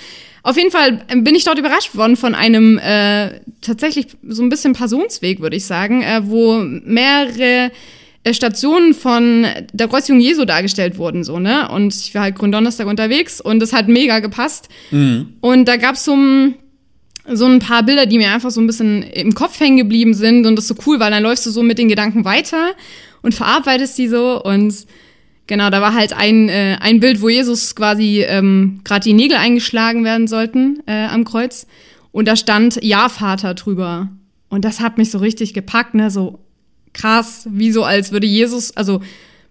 Auf 0.43 0.57
jeden 0.57 0.71
Fall 0.71 1.05
ähm, 1.11 1.25
bin 1.25 1.35
ich 1.35 1.45
dort 1.45 1.59
überrascht 1.59 1.95
worden 1.95 2.17
von 2.17 2.35
einem 2.35 2.79
äh, 2.79 3.41
tatsächlich 3.61 4.07
so 4.27 4.43
ein 4.43 4.49
bisschen 4.49 4.73
Passionsweg, 4.73 5.41
würde 5.41 5.57
ich 5.57 5.67
sagen, 5.67 6.03
äh, 6.03 6.23
wo 6.25 6.59
mehrere 6.59 7.71
Stationen 8.31 8.95
von 8.95 9.47
der 9.73 9.89
Kreuzigung 9.89 10.21
Jesu 10.21 10.45
dargestellt 10.45 10.97
wurden, 10.97 11.25
so, 11.25 11.41
ne? 11.41 11.69
Und 11.69 11.95
ich 11.95 12.15
war 12.15 12.23
halt 12.23 12.37
Gründonnerstag 12.37 12.87
unterwegs 12.87 13.41
und 13.41 13.61
das 13.61 13.73
hat 13.73 13.89
mega 13.89 14.21
gepasst. 14.21 14.69
Mhm. 14.93 15.35
Und 15.41 15.67
da 15.67 15.77
gab's 15.77 16.05
so 16.05 16.15
ein, 16.15 16.55
so 17.33 17.47
ein 17.47 17.59
paar 17.59 17.83
Bilder, 17.83 18.07
die 18.07 18.19
mir 18.19 18.31
einfach 18.31 18.51
so 18.51 18.61
ein 18.61 18.67
bisschen 18.67 19.03
im 19.03 19.35
Kopf 19.35 19.59
hängen 19.59 19.77
geblieben 19.77 20.15
sind 20.15 20.47
und 20.47 20.55
das 20.57 20.71
ist 20.71 20.77
so 20.77 20.83
cool, 20.87 21.01
weil 21.01 21.11
dann 21.11 21.23
läufst 21.25 21.47
du 21.47 21.51
so 21.51 21.63
mit 21.63 21.79
den 21.79 21.89
Gedanken 21.89 22.25
weiter 22.25 22.73
und 23.23 23.35
verarbeitest 23.35 23.99
die 23.99 24.09
so 24.09 24.43
und 24.43 24.87
Genau, 25.49 25.71
da 25.71 25.81
war 25.81 25.93
halt 25.93 26.13
ein, 26.13 26.49
äh, 26.49 26.79
ein 26.81 27.01
Bild, 27.01 27.21
wo 27.21 27.29
Jesus 27.29 27.75
quasi 27.75 28.23
ähm, 28.27 28.81
gerade 28.85 29.03
die 29.03 29.13
Nägel 29.13 29.37
eingeschlagen 29.37 30.05
werden 30.05 30.29
sollten 30.29 30.83
äh, 30.87 31.07
am 31.07 31.25
Kreuz. 31.25 31.67
Und 32.13 32.29
da 32.29 32.37
stand 32.37 32.79
Ja, 32.83 33.09
Vater 33.09 33.55
drüber. 33.55 34.09
Und 34.49 34.65
das 34.65 34.81
hat 34.81 34.99
mich 34.99 35.11
so 35.11 35.19
richtig 35.19 35.53
gepackt, 35.53 35.95
ne? 35.95 36.11
So 36.11 36.39
krass, 36.93 37.47
wie 37.51 37.73
so 37.73 37.85
als 37.85 38.13
würde 38.13 38.27
Jesus, 38.27 38.77
also 38.77 39.03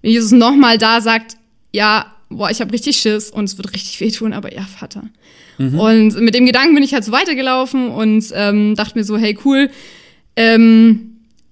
wenn 0.02 0.12
Jesus 0.12 0.32
nochmal 0.32 0.78
da 0.78 1.02
sagt, 1.02 1.38
ja, 1.72 2.14
boah, 2.30 2.50
ich 2.50 2.62
habe 2.62 2.74
richtig 2.74 2.98
Schiss 2.98 3.30
und 3.30 3.46
es 3.46 3.58
wird 3.58 3.74
richtig 3.74 4.00
wehtun, 4.02 4.34
aber 4.34 4.54
ja, 4.54 4.64
Vater. 4.64 5.04
Mhm. 5.58 5.80
Und 5.80 6.20
mit 6.22 6.34
dem 6.34 6.46
Gedanken 6.46 6.76
bin 6.76 6.84
ich 6.84 6.94
halt 6.94 7.04
so 7.04 7.12
weitergelaufen 7.12 7.90
und 7.90 8.26
ähm, 8.34 8.76
dachte 8.76 8.98
mir 8.98 9.04
so, 9.04 9.18
hey, 9.18 9.38
cool. 9.46 9.70
Ähm, 10.36 11.08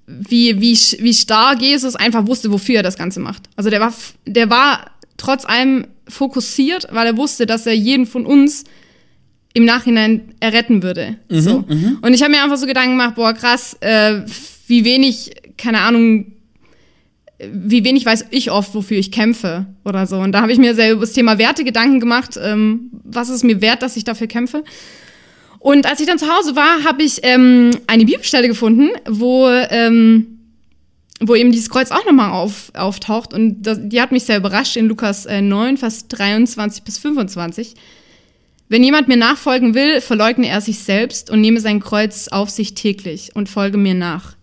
wie, 0.07 0.59
wie, 0.59 0.73
wie 0.73 1.13
stark 1.13 1.61
Jesus 1.61 1.95
einfach 1.95 2.25
wusste, 2.25 2.51
wofür 2.51 2.77
er 2.77 2.83
das 2.83 2.97
Ganze 2.97 3.19
macht. 3.19 3.43
Also 3.55 3.69
der 3.69 3.79
war, 3.79 3.93
der 4.25 4.49
war 4.49 4.91
trotz 5.17 5.45
allem 5.45 5.85
fokussiert, 6.07 6.87
weil 6.91 7.05
er 7.05 7.17
wusste, 7.17 7.45
dass 7.45 7.67
er 7.67 7.75
jeden 7.75 8.07
von 8.07 8.25
uns 8.25 8.63
im 9.53 9.65
Nachhinein 9.65 10.33
erretten 10.39 10.81
würde. 10.81 11.17
Mhm, 11.29 11.41
so. 11.41 11.65
Mhm. 11.67 11.99
Und 12.01 12.13
ich 12.13 12.21
habe 12.23 12.31
mir 12.31 12.43
einfach 12.43 12.57
so 12.57 12.65
Gedanken 12.65 12.97
gemacht, 12.97 13.15
boah, 13.15 13.33
krass, 13.33 13.77
äh, 13.81 14.21
wie 14.69 14.85
wenig, 14.85 15.31
keine 15.57 15.81
Ahnung, 15.81 16.33
wie 17.39 17.83
wenig 17.83 18.05
weiß 18.05 18.25
ich 18.31 18.51
oft, 18.51 18.75
wofür 18.75 18.97
ich 18.97 19.11
kämpfe 19.11 19.65
oder 19.85 20.05
so. 20.05 20.17
Und 20.17 20.33
da 20.33 20.41
habe 20.41 20.51
ich 20.51 20.57
mir 20.57 20.75
sehr 20.75 20.91
über 20.91 21.01
das 21.01 21.13
Thema 21.13 21.37
Werte 21.37 21.63
Gedanken 21.63 21.99
gemacht, 21.99 22.37
ähm, 22.41 22.91
was 23.03 23.29
ist 23.29 23.43
mir 23.43 23.61
wert, 23.61 23.81
dass 23.81 23.97
ich 23.97 24.03
dafür 24.03 24.27
kämpfe. 24.27 24.63
Und 25.59 25.85
als 25.85 25.99
ich 25.99 26.07
dann 26.07 26.19
zu 26.19 26.27
Hause 26.27 26.55
war, 26.55 26.83
habe 26.83 27.03
ich 27.03 27.19
ähm, 27.23 27.71
eine 27.87 28.05
Bibelstelle 28.05 28.47
gefunden, 28.47 28.89
wo, 29.07 29.47
ähm, 29.49 30.39
wo 31.19 31.35
eben 31.35 31.51
dieses 31.51 31.69
Kreuz 31.69 31.91
auch 31.91 32.05
nochmal 32.05 32.31
auf, 32.31 32.71
auftaucht. 32.75 33.33
Und 33.33 33.63
das, 33.63 33.79
die 33.81 34.01
hat 34.01 34.11
mich 34.11 34.23
sehr 34.23 34.37
überrascht 34.37 34.77
in 34.77 34.87
Lukas 34.87 35.25
äh, 35.25 35.41
9, 35.41 35.77
Vers 35.77 36.07
23 36.09 36.83
bis 36.83 36.97
25. 36.97 37.73
Wenn 38.69 38.83
jemand 38.83 39.07
mir 39.07 39.17
nachfolgen 39.17 39.73
will, 39.73 39.99
verleugne 39.99 40.47
er 40.47 40.61
sich 40.61 40.79
selbst 40.79 41.29
und 41.31 41.41
nehme 41.41 41.59
sein 41.59 41.79
Kreuz 41.79 42.27
auf 42.27 42.49
sich 42.49 42.75
täglich 42.75 43.31
und 43.33 43.49
folge 43.49 43.77
mir 43.77 43.95
nach. 43.95 44.35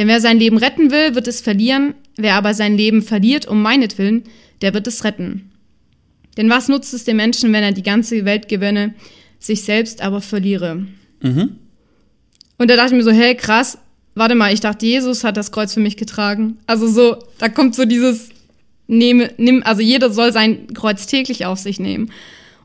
Denn 0.00 0.08
wer 0.08 0.22
sein 0.22 0.38
Leben 0.38 0.56
retten 0.56 0.90
will, 0.90 1.14
wird 1.14 1.28
es 1.28 1.42
verlieren. 1.42 1.92
Wer 2.16 2.36
aber 2.36 2.54
sein 2.54 2.74
Leben 2.74 3.02
verliert 3.02 3.46
um 3.46 3.60
meinetwillen, 3.60 4.22
der 4.62 4.72
wird 4.72 4.86
es 4.86 5.04
retten. 5.04 5.50
Denn 6.38 6.48
was 6.48 6.68
nutzt 6.68 6.94
es 6.94 7.04
dem 7.04 7.18
Menschen, 7.18 7.52
wenn 7.52 7.62
er 7.62 7.72
die 7.72 7.82
ganze 7.82 8.24
Welt 8.24 8.48
gewinne, 8.48 8.94
sich 9.38 9.62
selbst 9.62 10.00
aber 10.00 10.22
verliere. 10.22 10.86
Mhm. 11.20 11.58
Und 12.56 12.70
da 12.70 12.76
dachte 12.76 12.94
ich 12.94 12.96
mir 12.96 13.02
so, 13.02 13.10
hey, 13.10 13.34
krass, 13.34 13.76
warte 14.14 14.34
mal, 14.34 14.54
ich 14.54 14.60
dachte, 14.60 14.86
Jesus 14.86 15.22
hat 15.22 15.36
das 15.36 15.52
Kreuz 15.52 15.74
für 15.74 15.80
mich 15.80 15.98
getragen. 15.98 16.56
Also 16.66 16.88
so, 16.88 17.18
da 17.36 17.50
kommt 17.50 17.74
so 17.74 17.84
dieses, 17.84 18.30
nehme, 18.86 19.34
nimm, 19.36 19.62
also 19.66 19.82
jeder 19.82 20.10
soll 20.10 20.32
sein 20.32 20.72
Kreuz 20.72 21.08
täglich 21.08 21.44
auf 21.44 21.58
sich 21.58 21.78
nehmen. 21.78 22.10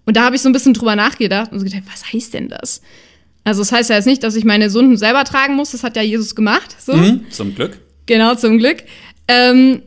Und 0.06 0.16
da 0.16 0.24
habe 0.24 0.38
ich 0.38 0.42
so 0.42 0.48
ein 0.48 0.54
bisschen 0.54 0.74
drüber 0.74 0.96
nachgedacht 0.96 1.52
und 1.52 1.60
so 1.60 1.66
gedacht, 1.66 1.84
was 1.92 2.14
heißt 2.14 2.34
denn 2.34 2.48
das? 2.48 2.82
Also 3.46 3.62
das 3.62 3.72
heißt 3.72 3.90
ja 3.92 3.96
jetzt 3.96 4.08
nicht, 4.08 4.24
dass 4.24 4.36
ich 4.36 4.44
meine 4.44 4.70
Sünden 4.70 4.98
selber 4.98 5.24
tragen 5.24 5.56
muss, 5.56 5.72
das 5.72 5.84
hat 5.84 5.96
ja 5.96 6.02
Jesus 6.02 6.36
gemacht. 6.36 6.76
So. 6.80 6.94
Mhm, 6.94 7.30
zum 7.30 7.54
Glück. 7.56 7.78
Genau, 8.08 8.36
zum 8.36 8.58
Glück. 8.58 8.84
Ähm, 9.28 9.84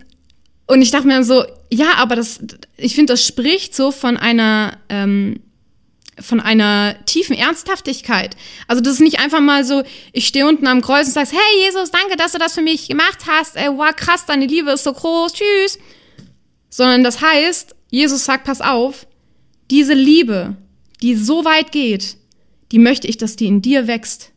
und 0.67 0.81
ich 0.81 0.93
dachte 0.93 1.09
mir 1.09 1.25
so, 1.25 1.45
ja, 1.71 1.95
aber 1.97 2.15
das, 2.15 2.41
ich 2.77 2.95
finde, 2.95 3.15
das 3.15 3.27
spricht 3.27 3.75
so 3.75 3.91
von 3.91 4.17
einer, 4.17 4.79
ähm, 4.89 5.41
von 6.21 6.41
einer 6.41 6.95
tiefen 7.05 7.37
Ernsthaftigkeit. 7.37 8.37
Also 8.69 8.81
das 8.81 8.95
ist 8.95 9.01
nicht 9.01 9.19
einfach 9.19 9.41
mal 9.41 9.65
so, 9.65 9.83
ich 10.13 10.29
stehe 10.29 10.47
unten 10.47 10.67
am 10.69 10.81
Kreuz 10.81 11.07
und 11.07 11.15
sagst, 11.15 11.33
hey 11.33 11.65
Jesus, 11.65 11.91
danke, 11.91 12.17
dass 12.17 12.33
du 12.33 12.39
das 12.39 12.55
für 12.55 12.63
mich 12.63 12.89
gemacht 12.89 13.25
hast. 13.27 13.57
Ey, 13.57 13.69
wow, 13.71 13.95
krass, 13.95 14.25
deine 14.25 14.47
Liebe 14.47 14.71
ist 14.71 14.85
so 14.85 14.93
groß, 14.93 15.33
tschüss. 15.33 15.79
Sondern 16.71 17.03
das 17.03 17.21
heißt, 17.21 17.75
Jesus 17.91 18.25
sagt, 18.25 18.45
pass 18.45 18.61
auf, 18.61 19.07
diese 19.71 19.95
Liebe, 19.95 20.57
die 21.03 21.17
so 21.17 21.45
weit 21.45 21.73
geht, 21.73 22.18
die 22.73 22.79
möchte 22.79 23.07
ich, 23.07 23.17
dass 23.17 23.37
die 23.37 23.47
in 23.47 23.63
dir 23.63 23.87
wächst. 23.87 24.33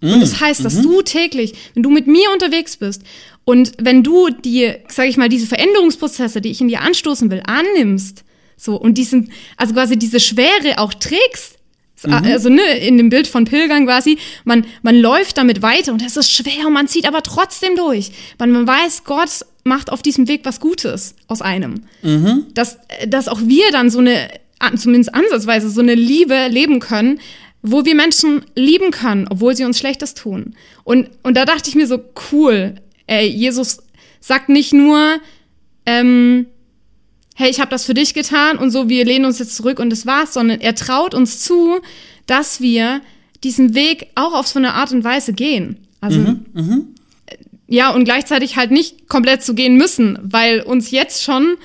Und 0.00 0.20
das 0.20 0.40
heißt, 0.40 0.64
dass 0.64 0.82
du 0.82 1.02
täglich, 1.02 1.54
wenn 1.74 1.84
du 1.84 1.90
mit 1.90 2.08
mir 2.08 2.32
unterwegs 2.32 2.76
bist 2.76 3.02
und 3.44 3.72
wenn 3.80 4.02
du 4.02 4.30
die, 4.30 4.72
sag 4.88 5.06
ich 5.06 5.16
mal, 5.16 5.28
diese 5.28 5.46
Veränderungsprozesse, 5.46 6.40
die 6.40 6.50
ich 6.50 6.60
in 6.60 6.66
dir 6.66 6.80
anstoßen 6.80 7.30
will, 7.30 7.40
annimmst, 7.46 8.24
so, 8.56 8.76
und 8.76 8.98
diesen, 8.98 9.30
also 9.56 9.74
quasi 9.74 9.96
diese 9.96 10.18
Schwere 10.18 10.78
auch 10.78 10.92
trägst, 10.92 11.58
also 12.04 12.48
ne, 12.48 12.78
in 12.78 12.96
dem 12.96 13.10
Bild 13.10 13.28
von 13.28 13.44
Pilgern 13.44 13.86
quasi, 13.86 14.18
man, 14.44 14.66
man 14.82 14.96
läuft 14.96 15.38
damit 15.38 15.62
weiter 15.62 15.92
und 15.92 16.04
es 16.04 16.16
ist 16.16 16.32
schwer 16.32 16.66
und 16.66 16.72
man 16.72 16.88
zieht 16.88 17.06
aber 17.06 17.22
trotzdem 17.22 17.76
durch. 17.76 18.10
Man, 18.40 18.50
man 18.50 18.66
weiß, 18.66 19.04
Gott 19.04 19.30
macht 19.62 19.92
auf 19.92 20.02
diesem 20.02 20.26
Weg 20.26 20.40
was 20.42 20.58
Gutes 20.58 21.14
aus 21.28 21.42
einem. 21.42 21.82
Dass, 22.54 22.78
dass 23.06 23.28
auch 23.28 23.40
wir 23.42 23.70
dann 23.70 23.88
so 23.88 24.00
eine, 24.00 24.28
zumindest 24.74 25.14
ansatzweise, 25.14 25.70
so 25.70 25.80
eine 25.80 25.94
Liebe 25.94 26.48
leben 26.48 26.80
können, 26.80 27.20
wo 27.62 27.84
wir 27.84 27.94
Menschen 27.94 28.44
lieben 28.54 28.90
können, 28.90 29.26
obwohl 29.28 29.56
sie 29.56 29.64
uns 29.64 29.78
Schlechtes 29.78 30.14
tun. 30.14 30.54
Und, 30.84 31.08
und 31.22 31.36
da 31.36 31.44
dachte 31.44 31.68
ich 31.68 31.76
mir 31.76 31.86
so, 31.86 32.00
cool, 32.32 32.74
ey, 33.06 33.26
Jesus 33.26 33.78
sagt 34.20 34.48
nicht 34.48 34.72
nur, 34.72 35.20
ähm, 35.86 36.46
hey, 37.36 37.50
ich 37.50 37.60
habe 37.60 37.70
das 37.70 37.84
für 37.84 37.94
dich 37.94 38.14
getan 38.14 38.58
und 38.58 38.70
so, 38.70 38.88
wir 38.88 39.04
lehnen 39.04 39.24
uns 39.24 39.38
jetzt 39.38 39.56
zurück 39.56 39.78
und 39.78 39.90
das 39.90 40.06
war's, 40.06 40.34
sondern 40.34 40.60
er 40.60 40.74
traut 40.74 41.14
uns 41.14 41.40
zu, 41.40 41.80
dass 42.26 42.60
wir 42.60 43.00
diesen 43.42 43.74
Weg 43.74 44.08
auch 44.14 44.34
auf 44.34 44.46
so 44.46 44.58
eine 44.58 44.74
Art 44.74 44.92
und 44.92 45.04
Weise 45.04 45.32
gehen. 45.32 45.78
Also, 46.00 46.18
Mhm, 46.18 46.88
ja, 47.68 47.90
und 47.90 48.04
gleichzeitig 48.04 48.56
halt 48.56 48.70
nicht 48.70 49.08
komplett 49.08 49.42
zu 49.42 49.54
gehen 49.54 49.76
müssen, 49.76 50.18
weil 50.22 50.60
uns 50.60 50.90
jetzt 50.90 51.22
schon, 51.22 51.56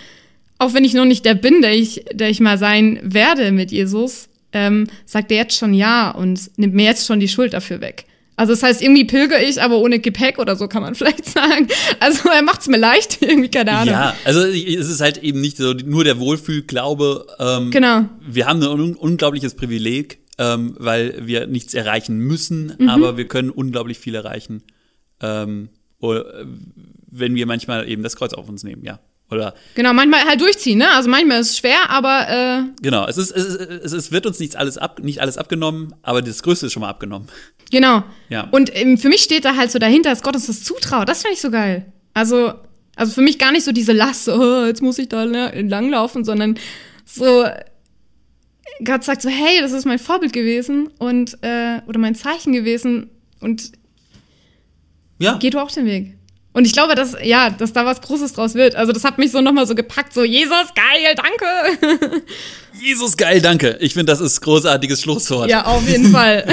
auch 0.57 0.73
wenn 0.73 0.85
ich 0.85 0.93
noch 0.93 1.05
nicht 1.05 1.25
der 1.25 1.35
bin, 1.35 1.61
der 1.61 1.75
ich, 1.75 2.05
der 2.13 2.29
ich 2.29 2.39
mal 2.39 2.57
sein 2.57 2.99
werde 3.03 3.51
mit 3.51 3.71
Jesus, 3.71 4.29
ähm, 4.57 4.87
sagt 5.05 5.31
er 5.31 5.37
jetzt 5.37 5.55
schon 5.57 5.73
ja 5.73 6.09
und 6.11 6.51
nimmt 6.57 6.73
mir 6.73 6.85
jetzt 6.85 7.05
schon 7.05 7.19
die 7.19 7.27
Schuld 7.27 7.53
dafür 7.53 7.79
weg. 7.81 8.05
Also 8.39 8.53
das 8.53 8.61
heißt, 8.61 8.81
irgendwie 8.83 9.05
pilger 9.05 9.41
ich, 9.41 9.59
aber 9.61 9.79
ohne 9.79 9.97
Gepäck 9.99 10.37
oder 10.37 10.55
so 10.55 10.67
kann 10.67 10.83
man 10.83 10.93
vielleicht 10.99 11.25
sagen. 11.25 11.67
Also 11.99 12.29
er 12.29 12.41
macht's 12.43 12.67
mir 12.67 12.77
leicht, 12.77 13.21
irgendwie, 13.21 13.49
keine 13.49 13.71
Ahnung. 13.71 13.93
Ja, 13.93 14.15
also 14.25 14.41
es 14.41 14.89
ist 14.89 15.01
halt 15.01 15.17
eben 15.23 15.41
nicht 15.41 15.57
so 15.57 15.73
nur 15.73 16.03
der 16.03 16.19
Wohlfühlglaube. 16.19 17.25
Ähm, 17.39 17.71
Genau. 17.71 18.05
Wir 18.27 18.45
haben 18.47 18.61
ein 18.61 18.67
un 18.69 18.93
unglaubliches 18.95 19.55
Privileg, 19.55 20.19
ähm, 20.37 20.75
weil 20.79 21.15
wir 21.25 21.47
nichts 21.47 21.73
erreichen 21.73 22.19
müssen, 22.19 22.73
Mhm. 22.77 22.89
aber 22.89 23.17
wir 23.17 23.27
können 23.27 23.49
unglaublich 23.49 23.97
viel 23.97 24.13
erreichen, 24.15 24.61
ähm, 25.21 25.69
oder, 25.99 26.41
äh, 26.41 26.45
wenn 27.09 27.33
wir 27.33 27.47
manchmal 27.47 27.89
eben 27.89 28.03
das 28.03 28.15
Kreuz 28.15 28.33
auf 28.33 28.47
uns 28.49 28.63
nehmen, 28.63 28.83
ja. 28.83 28.99
Oder 29.29 29.53
Genau, 29.75 29.93
manchmal 29.93 30.23
halt 30.25 30.39
durchziehen, 30.39 30.77
ne? 30.77 30.89
Also 30.91 31.09
manchmal 31.09 31.41
ist 31.41 31.51
es 31.51 31.57
schwer, 31.57 31.89
aber 31.89 32.29
äh, 32.29 32.63
genau, 32.81 33.05
es 33.07 33.17
ist, 33.17 33.31
es, 33.31 33.45
ist, 33.45 33.59
es, 33.59 33.93
ist, 33.93 34.11
wird 34.11 34.25
uns 34.25 34.39
nichts 34.39 34.55
alles 34.55 34.77
ab, 34.77 35.01
nicht 35.03 35.19
alles 35.21 35.37
abgenommen, 35.37 35.95
aber 36.01 36.21
das 36.21 36.43
Größte 36.43 36.67
ist 36.67 36.73
schon 36.73 36.81
mal 36.81 36.89
abgenommen. 36.89 37.27
genau. 37.69 38.03
Ja. 38.29 38.47
Und 38.51 38.73
ähm, 38.73 38.97
für 38.97 39.09
mich 39.09 39.21
steht 39.21 39.43
da 39.43 39.57
halt 39.57 39.71
so 39.71 39.79
dahinter, 39.79 40.11
dass 40.11 40.23
Gott 40.23 40.35
uns 40.35 40.47
das 40.47 40.63
zutraut. 40.63 41.09
Das 41.09 41.23
finde 41.23 41.33
ich 41.33 41.41
so 41.41 41.51
geil. 41.51 41.91
Also, 42.13 42.53
also 42.95 43.11
für 43.11 43.21
mich 43.21 43.37
gar 43.37 43.51
nicht 43.51 43.65
so 43.65 43.73
diese 43.73 43.91
Last, 43.91 44.29
oh, 44.29 44.65
jetzt 44.65 44.81
muss 44.81 44.97
ich 44.97 45.09
da 45.09 45.25
ne, 45.25 45.61
langlaufen, 45.61 46.23
sondern 46.23 46.57
so, 47.05 47.45
Gott 48.83 49.03
sagt 49.03 49.21
so, 49.21 49.29
hey, 49.29 49.59
das 49.59 49.73
ist 49.73 49.85
mein 49.85 49.99
Vorbild 49.99 50.31
gewesen 50.31 50.87
und 50.99 51.37
äh, 51.41 51.81
oder 51.85 51.99
mein 51.99 52.15
Zeichen 52.15 52.53
gewesen 52.53 53.09
und 53.41 53.73
Ja, 55.19 55.37
geh 55.37 55.49
du 55.49 55.59
auch 55.59 55.71
den 55.71 55.85
Weg. 55.85 56.16
Und 56.57 56.65
ich 56.65 56.73
glaube, 56.73 56.95
dass, 56.95 57.15
ja, 57.21 57.51
dass 57.51 57.71
da 57.71 57.85
was 57.85 58.01
Großes 58.01 58.33
draus 58.33 58.55
wird. 58.55 58.75
Also 58.75 58.91
das 58.91 59.03
hat 59.03 59.19
mich 59.19 59.31
so 59.31 59.41
nochmal 59.41 59.67
so 59.67 59.75
gepackt, 59.75 60.11
so, 60.11 60.23
Jesus, 60.23 60.73
geil, 60.73 61.13
danke. 61.15 62.23
Jesus 62.81 63.15
geil, 63.15 63.41
danke. 63.43 63.77
Ich 63.79 63.93
finde, 63.93 64.11
das 64.11 64.19
ist 64.19 64.41
großartiges 64.41 64.99
Schlusswort. 64.99 65.51
ja, 65.51 65.65
auf 65.65 65.87
jeden 65.87 66.11
Fall. 66.11 66.47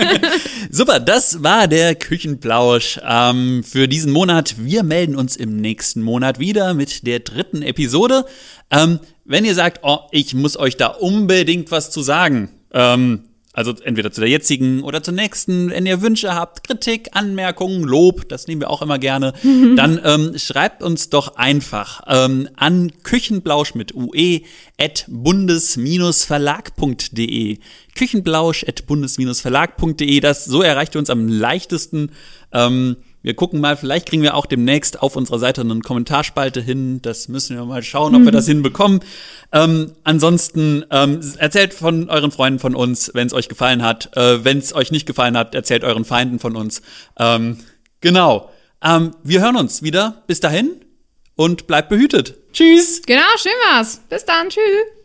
Super, 0.70 1.00
das 1.00 1.42
war 1.42 1.66
der 1.66 1.96
Küchenplausch 1.96 3.00
ähm, 3.04 3.64
für 3.64 3.88
diesen 3.88 4.12
Monat. 4.12 4.54
Wir 4.58 4.84
melden 4.84 5.16
uns 5.16 5.34
im 5.34 5.56
nächsten 5.56 6.02
Monat 6.02 6.38
wieder 6.38 6.72
mit 6.74 7.04
der 7.04 7.18
dritten 7.18 7.62
Episode. 7.62 8.24
Ähm, 8.70 9.00
wenn 9.24 9.44
ihr 9.44 9.56
sagt, 9.56 9.80
oh, 9.82 10.02
ich 10.12 10.34
muss 10.34 10.56
euch 10.56 10.76
da 10.76 10.86
unbedingt 10.86 11.72
was 11.72 11.90
zu 11.90 12.00
sagen, 12.00 12.48
ähm, 12.72 13.24
also 13.52 13.74
entweder 13.82 14.12
zu 14.12 14.20
der 14.20 14.30
jetzigen 14.30 14.82
oder 14.82 15.02
zur 15.02 15.14
nächsten, 15.14 15.70
wenn 15.70 15.86
ihr 15.86 16.02
Wünsche 16.02 16.34
habt, 16.34 16.64
Kritik, 16.64 17.08
Anmerkungen, 17.12 17.84
Lob, 17.84 18.28
das 18.28 18.46
nehmen 18.46 18.60
wir 18.62 18.70
auch 18.70 18.82
immer 18.82 18.98
gerne, 18.98 19.32
dann 19.76 20.00
ähm, 20.04 20.38
schreibt 20.38 20.82
uns 20.82 21.08
doch 21.10 21.36
einfach 21.36 22.02
ähm, 22.06 22.48
an 22.56 22.92
Küchenblausch 23.02 23.74
mit 23.74 23.94
ue 23.94 24.40
at 24.80 25.04
bundes-verlag.de. 25.08 27.58
Küchenblausch 27.94 28.64
at 28.64 28.86
bundes-verlag.de. 28.86 30.20
Das 30.20 30.46
so 30.46 30.62
erreicht 30.62 30.96
ihr 30.96 30.98
uns 30.98 31.10
am 31.10 31.28
leichtesten. 31.28 32.12
Ähm, 32.52 32.96
wir 33.22 33.34
gucken 33.34 33.60
mal, 33.60 33.76
vielleicht 33.76 34.08
kriegen 34.08 34.22
wir 34.22 34.34
auch 34.34 34.46
demnächst 34.46 35.00
auf 35.00 35.16
unserer 35.16 35.38
Seite 35.38 35.60
eine 35.60 35.78
Kommentarspalte 35.80 36.60
hin. 36.60 37.00
Das 37.02 37.28
müssen 37.28 37.56
wir 37.56 37.64
mal 37.64 37.82
schauen, 37.82 38.14
ob 38.14 38.24
wir 38.24 38.32
das 38.32 38.46
hinbekommen. 38.46 39.00
Ähm, 39.52 39.92
ansonsten 40.04 40.84
ähm, 40.90 41.20
erzählt 41.38 41.72
von 41.72 42.10
euren 42.10 42.32
Freunden 42.32 42.58
von 42.58 42.74
uns, 42.74 43.12
wenn 43.14 43.26
es 43.28 43.32
euch 43.32 43.48
gefallen 43.48 43.82
hat. 43.82 44.16
Äh, 44.16 44.44
wenn 44.44 44.58
es 44.58 44.74
euch 44.74 44.90
nicht 44.90 45.06
gefallen 45.06 45.36
hat, 45.36 45.54
erzählt 45.54 45.84
euren 45.84 46.04
Feinden 46.04 46.38
von 46.40 46.56
uns. 46.56 46.82
Ähm, 47.18 47.58
genau. 48.00 48.50
Ähm, 48.82 49.12
wir 49.22 49.40
hören 49.40 49.56
uns 49.56 49.82
wieder. 49.82 50.22
Bis 50.26 50.40
dahin 50.40 50.80
und 51.36 51.66
bleibt 51.66 51.88
behütet. 51.88 52.36
Tschüss. 52.52 53.02
genau, 53.06 53.22
schön 53.36 53.52
war's. 53.70 54.00
Bis 54.08 54.24
dann, 54.24 54.48
tschüss. 54.48 55.01